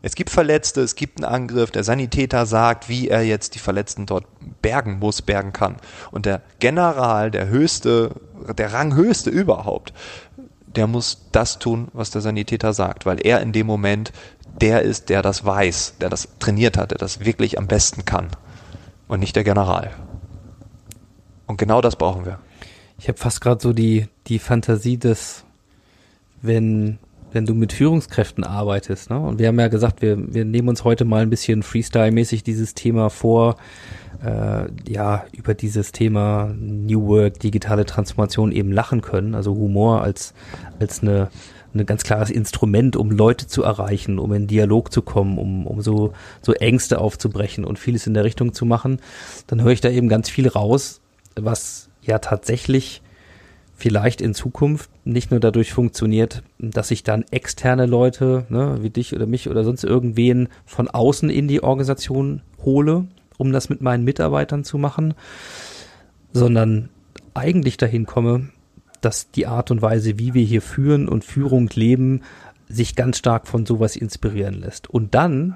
[0.03, 4.05] Es gibt Verletzte, es gibt einen Angriff, der Sanitäter sagt, wie er jetzt die Verletzten
[4.05, 4.27] dort
[4.61, 5.77] bergen muss, bergen kann.
[6.11, 8.11] Und der General, der höchste,
[8.55, 9.91] der Ranghöchste überhaupt,
[10.75, 14.11] der muss das tun, was der Sanitäter sagt, weil er in dem Moment
[14.61, 18.27] der ist, der das weiß, der das trainiert hat, der das wirklich am besten kann
[19.07, 19.91] und nicht der General.
[21.47, 22.39] Und genau das brauchen wir.
[22.97, 25.43] Ich habe fast gerade so die, die Fantasie des,
[26.41, 26.97] wenn,
[27.33, 29.19] wenn du mit Führungskräften arbeitest, ne?
[29.19, 32.73] Und wir haben ja gesagt, wir, wir nehmen uns heute mal ein bisschen Freestyle-mäßig dieses
[32.73, 33.57] Thema vor,
[34.23, 40.33] äh, ja, über dieses Thema New Work, digitale Transformation eben lachen können, also Humor als,
[40.79, 41.29] als eine
[41.75, 45.81] ein ganz klares Instrument, um Leute zu erreichen, um in Dialog zu kommen, um, um
[45.81, 48.99] so, so Ängste aufzubrechen und vieles in der Richtung zu machen,
[49.47, 51.01] dann höre ich da eben ganz viel raus,
[51.35, 53.01] was ja tatsächlich
[53.75, 59.13] vielleicht in Zukunft nicht nur dadurch funktioniert, dass ich dann externe Leute, ne, wie dich
[59.13, 63.05] oder mich oder sonst irgendwen von außen in die Organisation hole,
[63.37, 65.13] um das mit meinen Mitarbeitern zu machen,
[66.31, 66.89] sondern
[67.33, 68.49] eigentlich dahin komme,
[69.05, 72.21] dass die Art und Weise, wie wir hier führen und Führung leben,
[72.67, 74.89] sich ganz stark von sowas inspirieren lässt.
[74.89, 75.55] Und dann,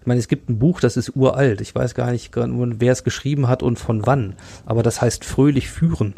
[0.00, 1.60] ich meine, es gibt ein Buch, das ist uralt.
[1.60, 4.36] Ich weiß gar nicht, wer es geschrieben hat und von wann.
[4.64, 6.14] Aber das heißt fröhlich führen.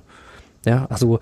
[0.66, 1.20] Ja, also,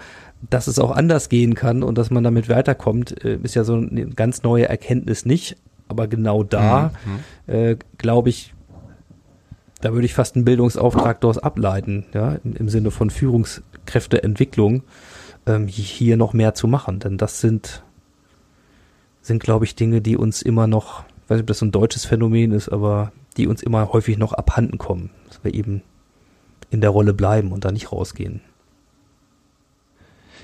[0.51, 3.75] dass es auch anders gehen kann und dass man damit weiterkommt, äh, ist ja so
[3.75, 5.57] eine ganz neue Erkenntnis nicht.
[5.87, 6.91] Aber genau da,
[7.47, 7.55] mhm.
[7.55, 8.53] äh, glaube ich,
[9.81, 14.83] da würde ich fast einen Bildungsauftrag daraus ableiten, ja, im, im Sinne von Führungskräfteentwicklung
[15.47, 16.99] ähm, hier noch mehr zu machen.
[16.99, 17.83] Denn das sind,
[19.23, 21.73] sind, glaube ich, Dinge, die uns immer noch, ich weiß nicht, ob das so ein
[21.73, 25.11] deutsches Phänomen ist, aber die uns immer häufig noch abhanden kommen.
[25.29, 25.83] Dass wir eben
[26.71, 28.41] in der Rolle bleiben und da nicht rausgehen.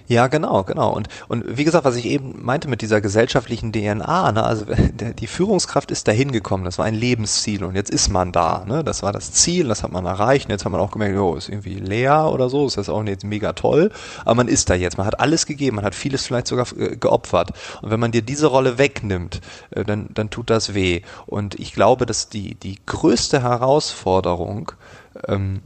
[0.09, 0.92] Ja, genau, genau.
[0.92, 5.14] Und, und wie gesagt, was ich eben meinte mit dieser gesellschaftlichen DNA, ne, also der,
[5.14, 8.84] die Führungskraft ist dahin gekommen, das war ein Lebensziel und jetzt ist man da, ne?
[8.84, 11.34] Das war das Ziel, das hat man erreicht und jetzt hat man auch gemerkt, oh,
[11.34, 13.90] ist irgendwie leer oder so, ist das auch nicht mega toll,
[14.24, 16.96] aber man ist da jetzt, man hat alles gegeben, man hat vieles vielleicht sogar äh,
[16.96, 17.53] geopfert.
[17.80, 19.40] Und wenn man dir diese Rolle wegnimmt,
[19.70, 21.03] äh, dann, dann tut das weh.
[21.26, 24.72] Und ich glaube, dass die, die größte Herausforderung
[25.28, 25.62] ähm,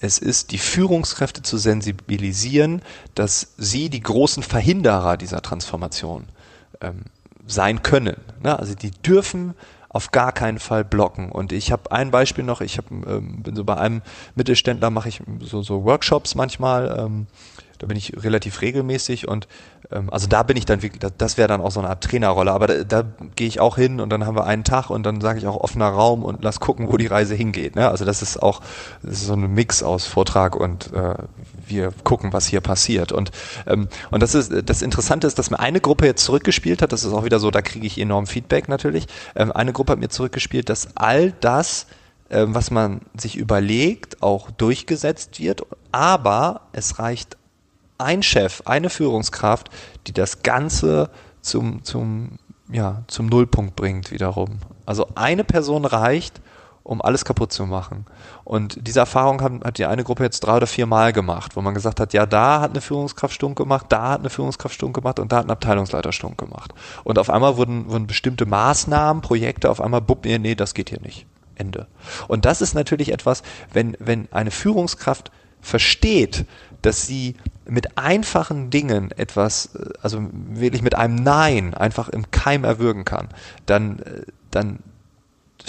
[0.00, 2.82] es ist, die Führungskräfte zu sensibilisieren,
[3.14, 6.26] dass sie die großen Verhinderer dieser Transformation
[6.80, 7.04] ähm,
[7.46, 8.16] sein können.
[8.42, 8.58] Ne?
[8.58, 9.54] Also die dürfen
[9.88, 11.32] auf gar keinen Fall blocken.
[11.32, 14.02] Und ich habe ein Beispiel noch, ich hab, ähm, bin so bei einem
[14.34, 16.96] Mittelständler, mache ich so, so Workshops manchmal.
[16.98, 17.26] Ähm,
[17.78, 19.48] da bin ich relativ regelmäßig und
[19.90, 22.66] also da bin ich dann wirklich, das wäre dann auch so eine Art Trainerrolle, aber
[22.66, 23.04] da, da
[23.36, 25.56] gehe ich auch hin und dann haben wir einen Tag und dann sage ich auch
[25.56, 27.74] offener Raum und lass gucken, wo die Reise hingeht.
[27.74, 27.88] Ne?
[27.88, 28.60] Also das ist auch
[29.02, 31.14] das ist so ein Mix aus Vortrag und äh,
[31.66, 33.12] wir gucken, was hier passiert.
[33.12, 33.30] Und,
[33.66, 37.04] ähm, und das ist das Interessante ist, dass mir eine Gruppe jetzt zurückgespielt hat, das
[37.04, 39.06] ist auch wieder so, da kriege ich enorm Feedback natürlich.
[39.36, 41.86] Ähm, eine Gruppe hat mir zurückgespielt, dass all das,
[42.28, 45.62] ähm, was man sich überlegt, auch durchgesetzt wird,
[45.92, 47.37] aber es reicht
[47.98, 49.70] ein Chef, eine Führungskraft,
[50.06, 52.38] die das Ganze zum, zum,
[52.70, 54.58] ja, zum Nullpunkt bringt wiederum.
[54.86, 56.40] Also eine Person reicht,
[56.88, 58.06] um alles kaputt zu machen.
[58.44, 61.60] Und diese Erfahrung haben, hat die eine Gruppe jetzt drei oder vier Mal gemacht, wo
[61.60, 64.94] man gesagt hat, ja, da hat eine Führungskraft stunk gemacht, da hat eine Führungskraft stunk
[64.94, 66.72] gemacht und da hat ein Abteilungsleiter stunk gemacht.
[67.04, 70.88] Und auf einmal wurden, wurden bestimmte Maßnahmen, Projekte auf einmal, bupp, nee, nee, das geht
[70.88, 71.26] hier nicht.
[71.56, 71.88] Ende.
[72.28, 73.42] Und das ist natürlich etwas,
[73.72, 75.30] wenn, wenn eine Führungskraft
[75.60, 76.46] versteht,
[76.82, 77.34] dass sie
[77.68, 83.28] mit einfachen Dingen etwas, äh, also wirklich mit einem Nein einfach im Keim erwürgen kann,
[83.66, 84.78] dann, äh, dann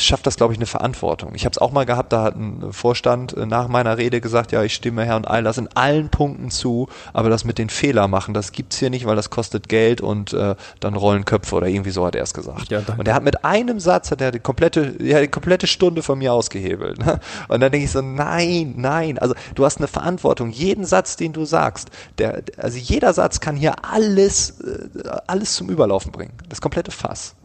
[0.04, 1.34] schafft das, glaube ich, eine Verantwortung.
[1.36, 4.52] Ich habe es auch mal gehabt, da hat ein Vorstand äh, nach meiner Rede gesagt,
[4.52, 8.34] ja, ich stimme Herrn Eilers in allen Punkten zu, aber das mit den Fehler machen,
[8.34, 11.92] das gibt's hier nicht, weil das kostet Geld und äh, dann rollen Köpfe oder irgendwie
[11.92, 12.70] so hat er es gesagt.
[12.70, 16.04] Ja, und er hat mit einem Satz hat er die komplette, ja, die komplette Stunde
[16.04, 17.00] von mir ausgehebelt.
[17.00, 17.20] Ne?
[17.48, 20.50] Und dann denke ich so, nein, nein, also du hast eine Verantwortung.
[20.50, 25.70] Jeden Satz, den du sagst, der, also jeder Satz kann hier alles, äh, alles zum
[25.70, 26.34] Überlaufen bringen.
[26.48, 27.36] Das komplette Fass.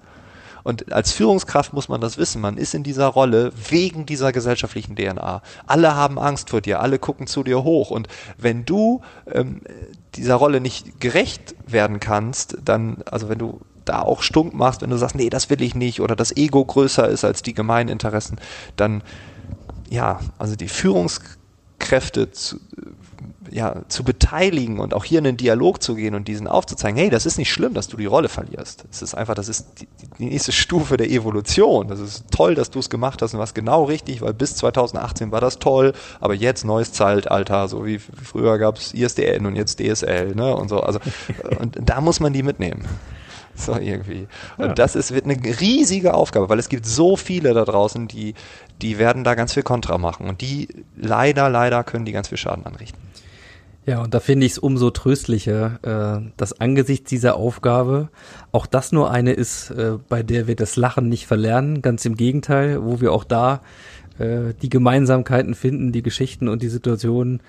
[0.64, 2.40] Und als Führungskraft muss man das wissen.
[2.40, 5.42] Man ist in dieser Rolle wegen dieser gesellschaftlichen DNA.
[5.66, 7.90] Alle haben Angst vor dir, alle gucken zu dir hoch.
[7.90, 8.08] Und
[8.38, 9.60] wenn du ähm,
[10.14, 14.90] dieser Rolle nicht gerecht werden kannst, dann, also wenn du da auch stunk machst, wenn
[14.90, 17.90] du sagst, nee, das will ich nicht oder das Ego größer ist als die gemeinen
[17.90, 18.40] Interessen,
[18.76, 19.02] dann
[19.90, 22.58] ja, also die Führungskräfte zu,
[23.50, 27.10] ja, zu beteiligen und auch hier in den Dialog zu gehen und diesen aufzuzeigen, hey,
[27.10, 28.84] das ist nicht schlimm, dass du die Rolle verlierst.
[28.90, 29.88] Es ist einfach, das ist die,
[30.18, 31.88] die nächste Stufe der Evolution.
[31.88, 35.32] Das ist toll, dass du es gemacht hast und was genau richtig, weil bis 2018
[35.32, 39.78] war das toll, aber jetzt neues Zeitalter, so wie früher gab es ISDN und jetzt
[39.80, 40.80] DSL, ne, und so.
[40.80, 41.00] Also,
[41.60, 42.84] und da muss man die mitnehmen.
[43.56, 44.26] So irgendwie.
[44.56, 44.74] Und Ja.
[44.74, 48.34] das ist, wird eine riesige Aufgabe, weil es gibt so viele da draußen, die,
[48.82, 50.28] die werden da ganz viel Kontra machen.
[50.28, 53.00] Und die leider, leider können die ganz viel Schaden anrichten.
[53.86, 55.78] Ja, und da finde ich es umso tröstlicher,
[56.22, 58.08] äh, dass angesichts dieser Aufgabe
[58.50, 61.82] auch das nur eine ist, äh, bei der wir das Lachen nicht verlernen.
[61.82, 63.60] Ganz im Gegenteil, wo wir auch da
[64.18, 67.40] äh, die Gemeinsamkeiten finden, die Geschichten und die Situationen,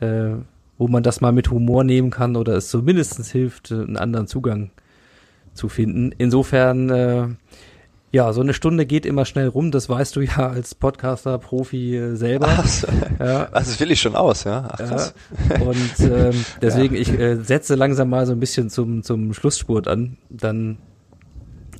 [0.00, 0.30] äh,
[0.78, 4.28] wo man das mal mit Humor nehmen kann oder es zumindest hilft, äh, einen anderen
[4.28, 4.70] Zugang
[5.54, 6.12] zu finden.
[6.18, 7.26] Insofern, äh,
[8.14, 11.96] ja, so eine Stunde geht immer schnell rum, das weißt du ja als Podcaster, Profi
[11.96, 12.46] äh, selber.
[12.48, 12.84] Ach,
[13.18, 14.68] Ja, also das will ich schon aus, ja.
[14.70, 15.14] Ach, krass.
[15.50, 15.60] ja.
[15.62, 20.16] Und ähm, deswegen, ich äh, setze langsam mal so ein bisschen zum, zum Schlussspurt an.
[20.30, 20.78] Dann,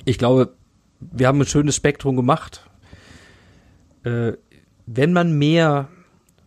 [0.03, 0.53] ich glaube,
[0.99, 2.69] wir haben ein schönes Spektrum gemacht.
[4.03, 4.33] Äh,
[4.85, 5.87] wenn man mehr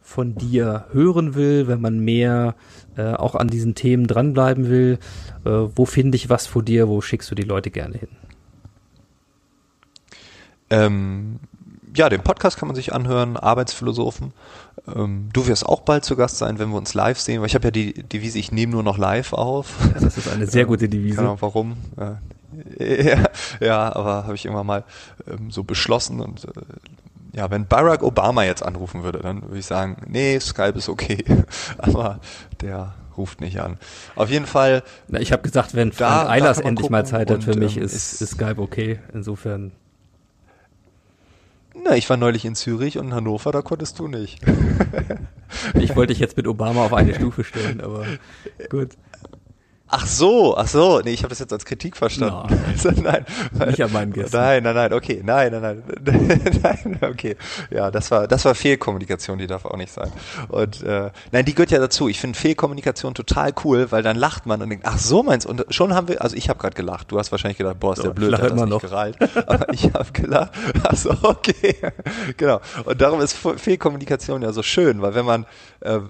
[0.02, 2.56] von dir hören will, wenn man mehr
[2.98, 4.98] äh, auch an diesen Themen dranbleiben will,
[5.46, 8.17] äh, wo finde ich was von dir, wo schickst du die Leute gerne hin?
[10.70, 11.40] Ähm,
[11.94, 14.32] ja, den Podcast kann man sich anhören, Arbeitsphilosophen.
[14.94, 17.54] Ähm, du wirst auch bald zu Gast sein, wenn wir uns live sehen, weil ich
[17.54, 19.74] habe ja die Devise, ich nehme nur noch live auf.
[20.00, 21.20] Das ist eine sehr gute Devise.
[21.20, 21.76] Ahnung warum.
[21.98, 22.18] Ja,
[22.78, 23.24] ja,
[23.60, 24.84] ja aber habe ich irgendwann mal
[25.26, 26.50] ähm, so beschlossen und äh,
[27.34, 31.24] ja, wenn Barack Obama jetzt anrufen würde, dann würde ich sagen, nee, Skype ist okay,
[31.78, 32.20] aber
[32.62, 33.78] der ruft nicht an.
[34.14, 37.52] Auf jeden Fall, Na, ich habe gesagt, wenn Frank Eilers endlich mal Zeit hat für
[37.52, 39.00] und, mich, ähm, ist, ist- ist Skype okay.
[39.12, 39.72] Insofern.
[41.84, 44.40] Na, ich war neulich in Zürich und in Hannover, da konntest du nicht.
[45.80, 48.04] Ich wollte dich jetzt mit Obama auf eine Stufe stellen, aber
[48.68, 48.90] gut.
[49.90, 52.46] Ach so, ach so, nee, ich habe das jetzt als Kritik verstanden.
[52.48, 52.58] Nein.
[52.78, 53.24] Also, nein,
[53.68, 54.36] Nicht an meinen Gästen.
[54.36, 57.36] Nein, nein, nein, okay, nein, nein, nein, nein, okay.
[57.70, 60.12] Ja, das war, das war Fehlkommunikation, die darf auch nicht sein.
[60.48, 62.08] Und äh, nein, die gehört ja dazu.
[62.08, 65.50] Ich finde Fehlkommunikation total cool, weil dann lacht man und denkt, ach so meinst du?
[65.50, 67.10] Und schon haben wir, also ich habe gerade gelacht.
[67.10, 68.80] Du hast wahrscheinlich gedacht, boah, ist der blöd, ich der hat das nicht noch.
[68.82, 69.16] gereilt.
[69.46, 70.52] Aber ich habe gelacht.
[70.84, 71.76] Ach so, okay,
[72.36, 72.60] genau.
[72.84, 75.46] Und darum ist Fehlkommunikation ja so schön, weil wenn man
[75.80, 76.00] äh,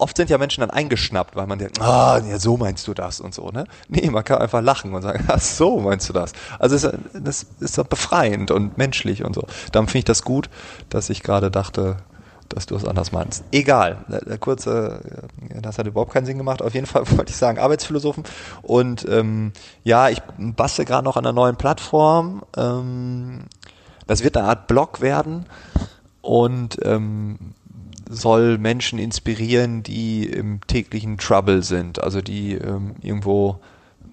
[0.00, 3.20] oft sind ja Menschen dann eingeschnappt, weil man denkt, ah, ja, so meinst du das
[3.20, 3.64] und so, ne?
[3.88, 6.32] Nee, man kann einfach lachen und sagen, ach so meinst du das.
[6.58, 9.46] Also es, das ist doch befreiend und menschlich und so.
[9.72, 10.50] Darum finde ich das gut,
[10.88, 11.98] dass ich gerade dachte,
[12.48, 13.44] dass du es anders meinst.
[13.52, 16.62] Egal, der, der kurze, äh, das hat überhaupt keinen Sinn gemacht.
[16.62, 18.24] Auf jeden Fall wollte ich sagen, Arbeitsphilosophen.
[18.62, 19.52] Und ähm,
[19.84, 22.42] ja, ich bastel gerade noch an einer neuen Plattform.
[22.56, 23.44] Ähm,
[24.06, 25.46] das wird eine Art Blog werden
[26.20, 27.54] und ähm,
[28.10, 33.60] soll Menschen inspirieren, die im täglichen Trouble sind, also die ähm, irgendwo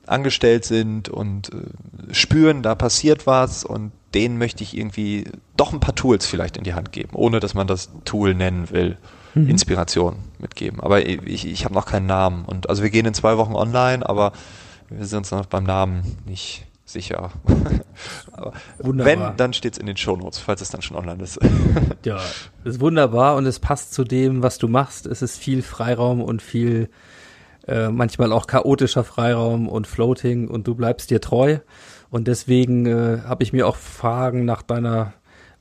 [0.06, 5.26] angestellt sind und äh, spüren, da passiert was und denen möchte ich irgendwie
[5.58, 8.70] doch ein paar Tools vielleicht in die Hand geben, ohne dass man das Tool nennen
[8.70, 8.98] will.
[9.45, 10.80] Inspiration mitgeben.
[10.80, 12.45] Aber ich, ich habe noch keinen Namen.
[12.45, 14.32] Und also wir gehen in zwei Wochen online, aber
[14.89, 17.31] wir sind uns noch beim Namen nicht sicher.
[18.31, 19.29] aber Wunderbar.
[19.29, 21.39] wenn, dann steht's in den Shownotes, falls es dann schon online ist.
[22.05, 22.21] Ja,
[22.63, 25.05] ist wunderbar und es passt zu dem, was du machst.
[25.07, 26.89] Es ist viel Freiraum und viel,
[27.67, 31.57] äh, manchmal auch chaotischer Freiraum und Floating und du bleibst dir treu.
[32.09, 35.13] Und deswegen äh, habe ich mir auch Fragen nach deiner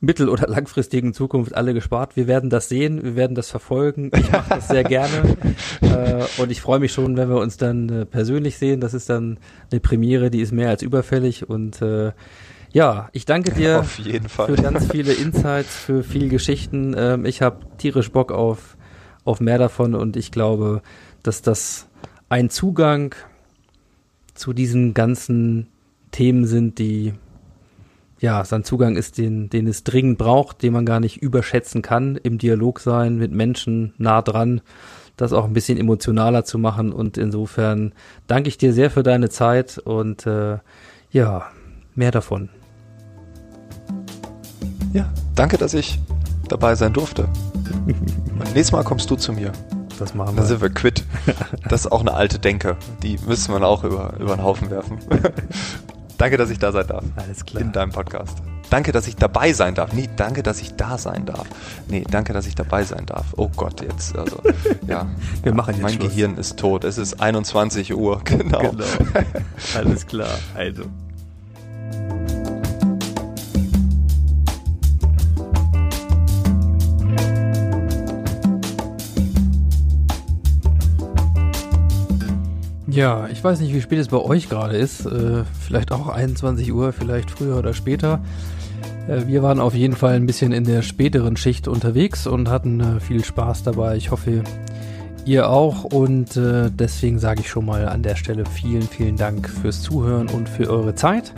[0.06, 2.16] mittel- oder langfristigen Zukunft alle gespart.
[2.16, 4.10] Wir werden das sehen, wir werden das verfolgen.
[4.16, 5.36] Ich mache das sehr gerne
[5.82, 8.80] äh, und ich freue mich schon, wenn wir uns dann äh, persönlich sehen.
[8.80, 9.38] Das ist dann
[9.70, 12.12] eine Premiere, die ist mehr als überfällig und äh,
[12.72, 16.94] ja, ich danke dir für ganz viele Insights, für viele Geschichten.
[16.96, 18.76] Ähm, ich habe tierisch Bock auf,
[19.24, 20.82] auf mehr davon und ich glaube,
[21.22, 21.88] dass das
[22.28, 23.14] ein Zugang
[24.34, 25.68] zu diesen ganzen
[26.10, 27.14] Themen sind, die
[28.18, 32.16] ja, sein Zugang ist, den, den es dringend braucht, den man gar nicht überschätzen kann,
[32.16, 34.62] im Dialog sein, mit Menschen nah dran,
[35.16, 36.92] das auch ein bisschen emotionaler zu machen.
[36.92, 37.92] Und insofern
[38.26, 40.58] danke ich dir sehr für deine Zeit und äh,
[41.10, 41.46] ja,
[41.94, 42.48] mehr davon.
[44.92, 45.98] Ja, danke, dass ich
[46.48, 47.28] dabei sein durfte.
[48.36, 49.52] Und nächstes Mal kommst du zu mir.
[49.98, 50.48] Das machen Dann wir.
[50.48, 51.04] sind wir quitt.
[51.68, 52.76] Das ist auch eine alte Denke.
[53.02, 54.98] Die müssen wir auch über, über den Haufen werfen.
[56.18, 57.04] danke, dass ich da sein darf.
[57.16, 57.62] Alles klar.
[57.62, 58.38] In deinem Podcast.
[58.70, 59.92] Danke, dass ich dabei sein darf.
[59.92, 61.46] Nee, danke, dass ich da sein darf.
[61.88, 63.26] Nee, danke, dass ich dabei sein darf.
[63.36, 64.42] Oh Gott, jetzt, also,
[64.88, 65.06] ja.
[65.42, 66.08] Wir machen jetzt Mein Schluss.
[66.08, 66.84] Gehirn ist tot.
[66.84, 68.70] Es ist 21 Uhr, genau.
[68.70, 68.84] Genau.
[69.76, 70.38] Alles klar.
[70.54, 70.82] Also.
[82.96, 85.04] Ja, ich weiß nicht, wie spät es bei euch gerade ist.
[85.04, 88.20] Äh, vielleicht auch 21 Uhr, vielleicht früher oder später.
[89.06, 92.80] Äh, wir waren auf jeden Fall ein bisschen in der späteren Schicht unterwegs und hatten
[92.80, 93.98] äh, viel Spaß dabei.
[93.98, 94.42] Ich hoffe,
[95.26, 95.84] ihr auch.
[95.84, 100.28] Und äh, deswegen sage ich schon mal an der Stelle vielen, vielen Dank fürs Zuhören
[100.28, 101.34] und für eure Zeit.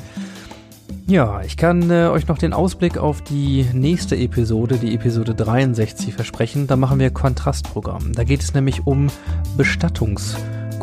[1.08, 6.14] Ja, ich kann äh, euch noch den Ausblick auf die nächste Episode, die Episode 63,
[6.14, 6.68] versprechen.
[6.68, 8.12] Da machen wir Kontrastprogramm.
[8.12, 9.08] Da geht es nämlich um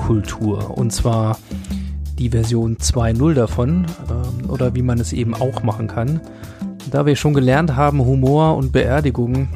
[0.05, 0.77] Bestattungskultur.
[0.77, 1.37] Und zwar
[2.17, 6.21] die Version 2.0 davon ähm, oder wie man es eben auch machen kann.
[6.91, 9.49] Da wir schon gelernt haben, Humor und Beerdigungen,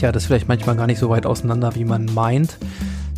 [0.00, 2.58] ja, das ist vielleicht manchmal gar nicht so weit auseinander, wie man meint.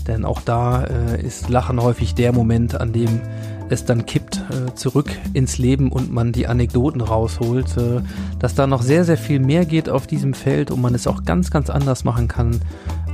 [0.08, 3.20] Denn auch da äh, ist Lachen häufig der Moment, an dem
[3.68, 8.00] es dann kippt äh, zurück ins Leben und man die Anekdoten rausholt, äh,
[8.38, 11.24] dass da noch sehr, sehr viel mehr geht auf diesem Feld und man es auch
[11.24, 12.60] ganz, ganz anders machen kann,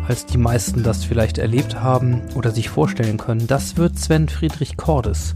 [0.08, 3.46] als die meisten das vielleicht erlebt haben oder sich vorstellen können.
[3.46, 5.34] Das wird Sven Friedrich Cordes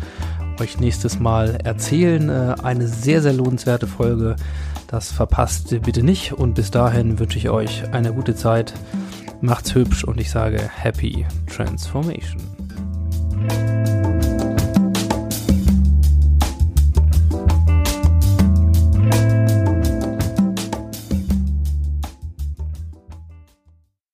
[0.60, 2.28] euch nächstes Mal erzählen.
[2.28, 4.36] Äh, eine sehr, sehr lohnenswerte Folge.
[4.86, 8.74] Das verpasst bitte nicht und bis dahin wünsche ich euch eine gute Zeit.
[9.40, 12.40] Macht's hübsch und ich sage Happy Transformation.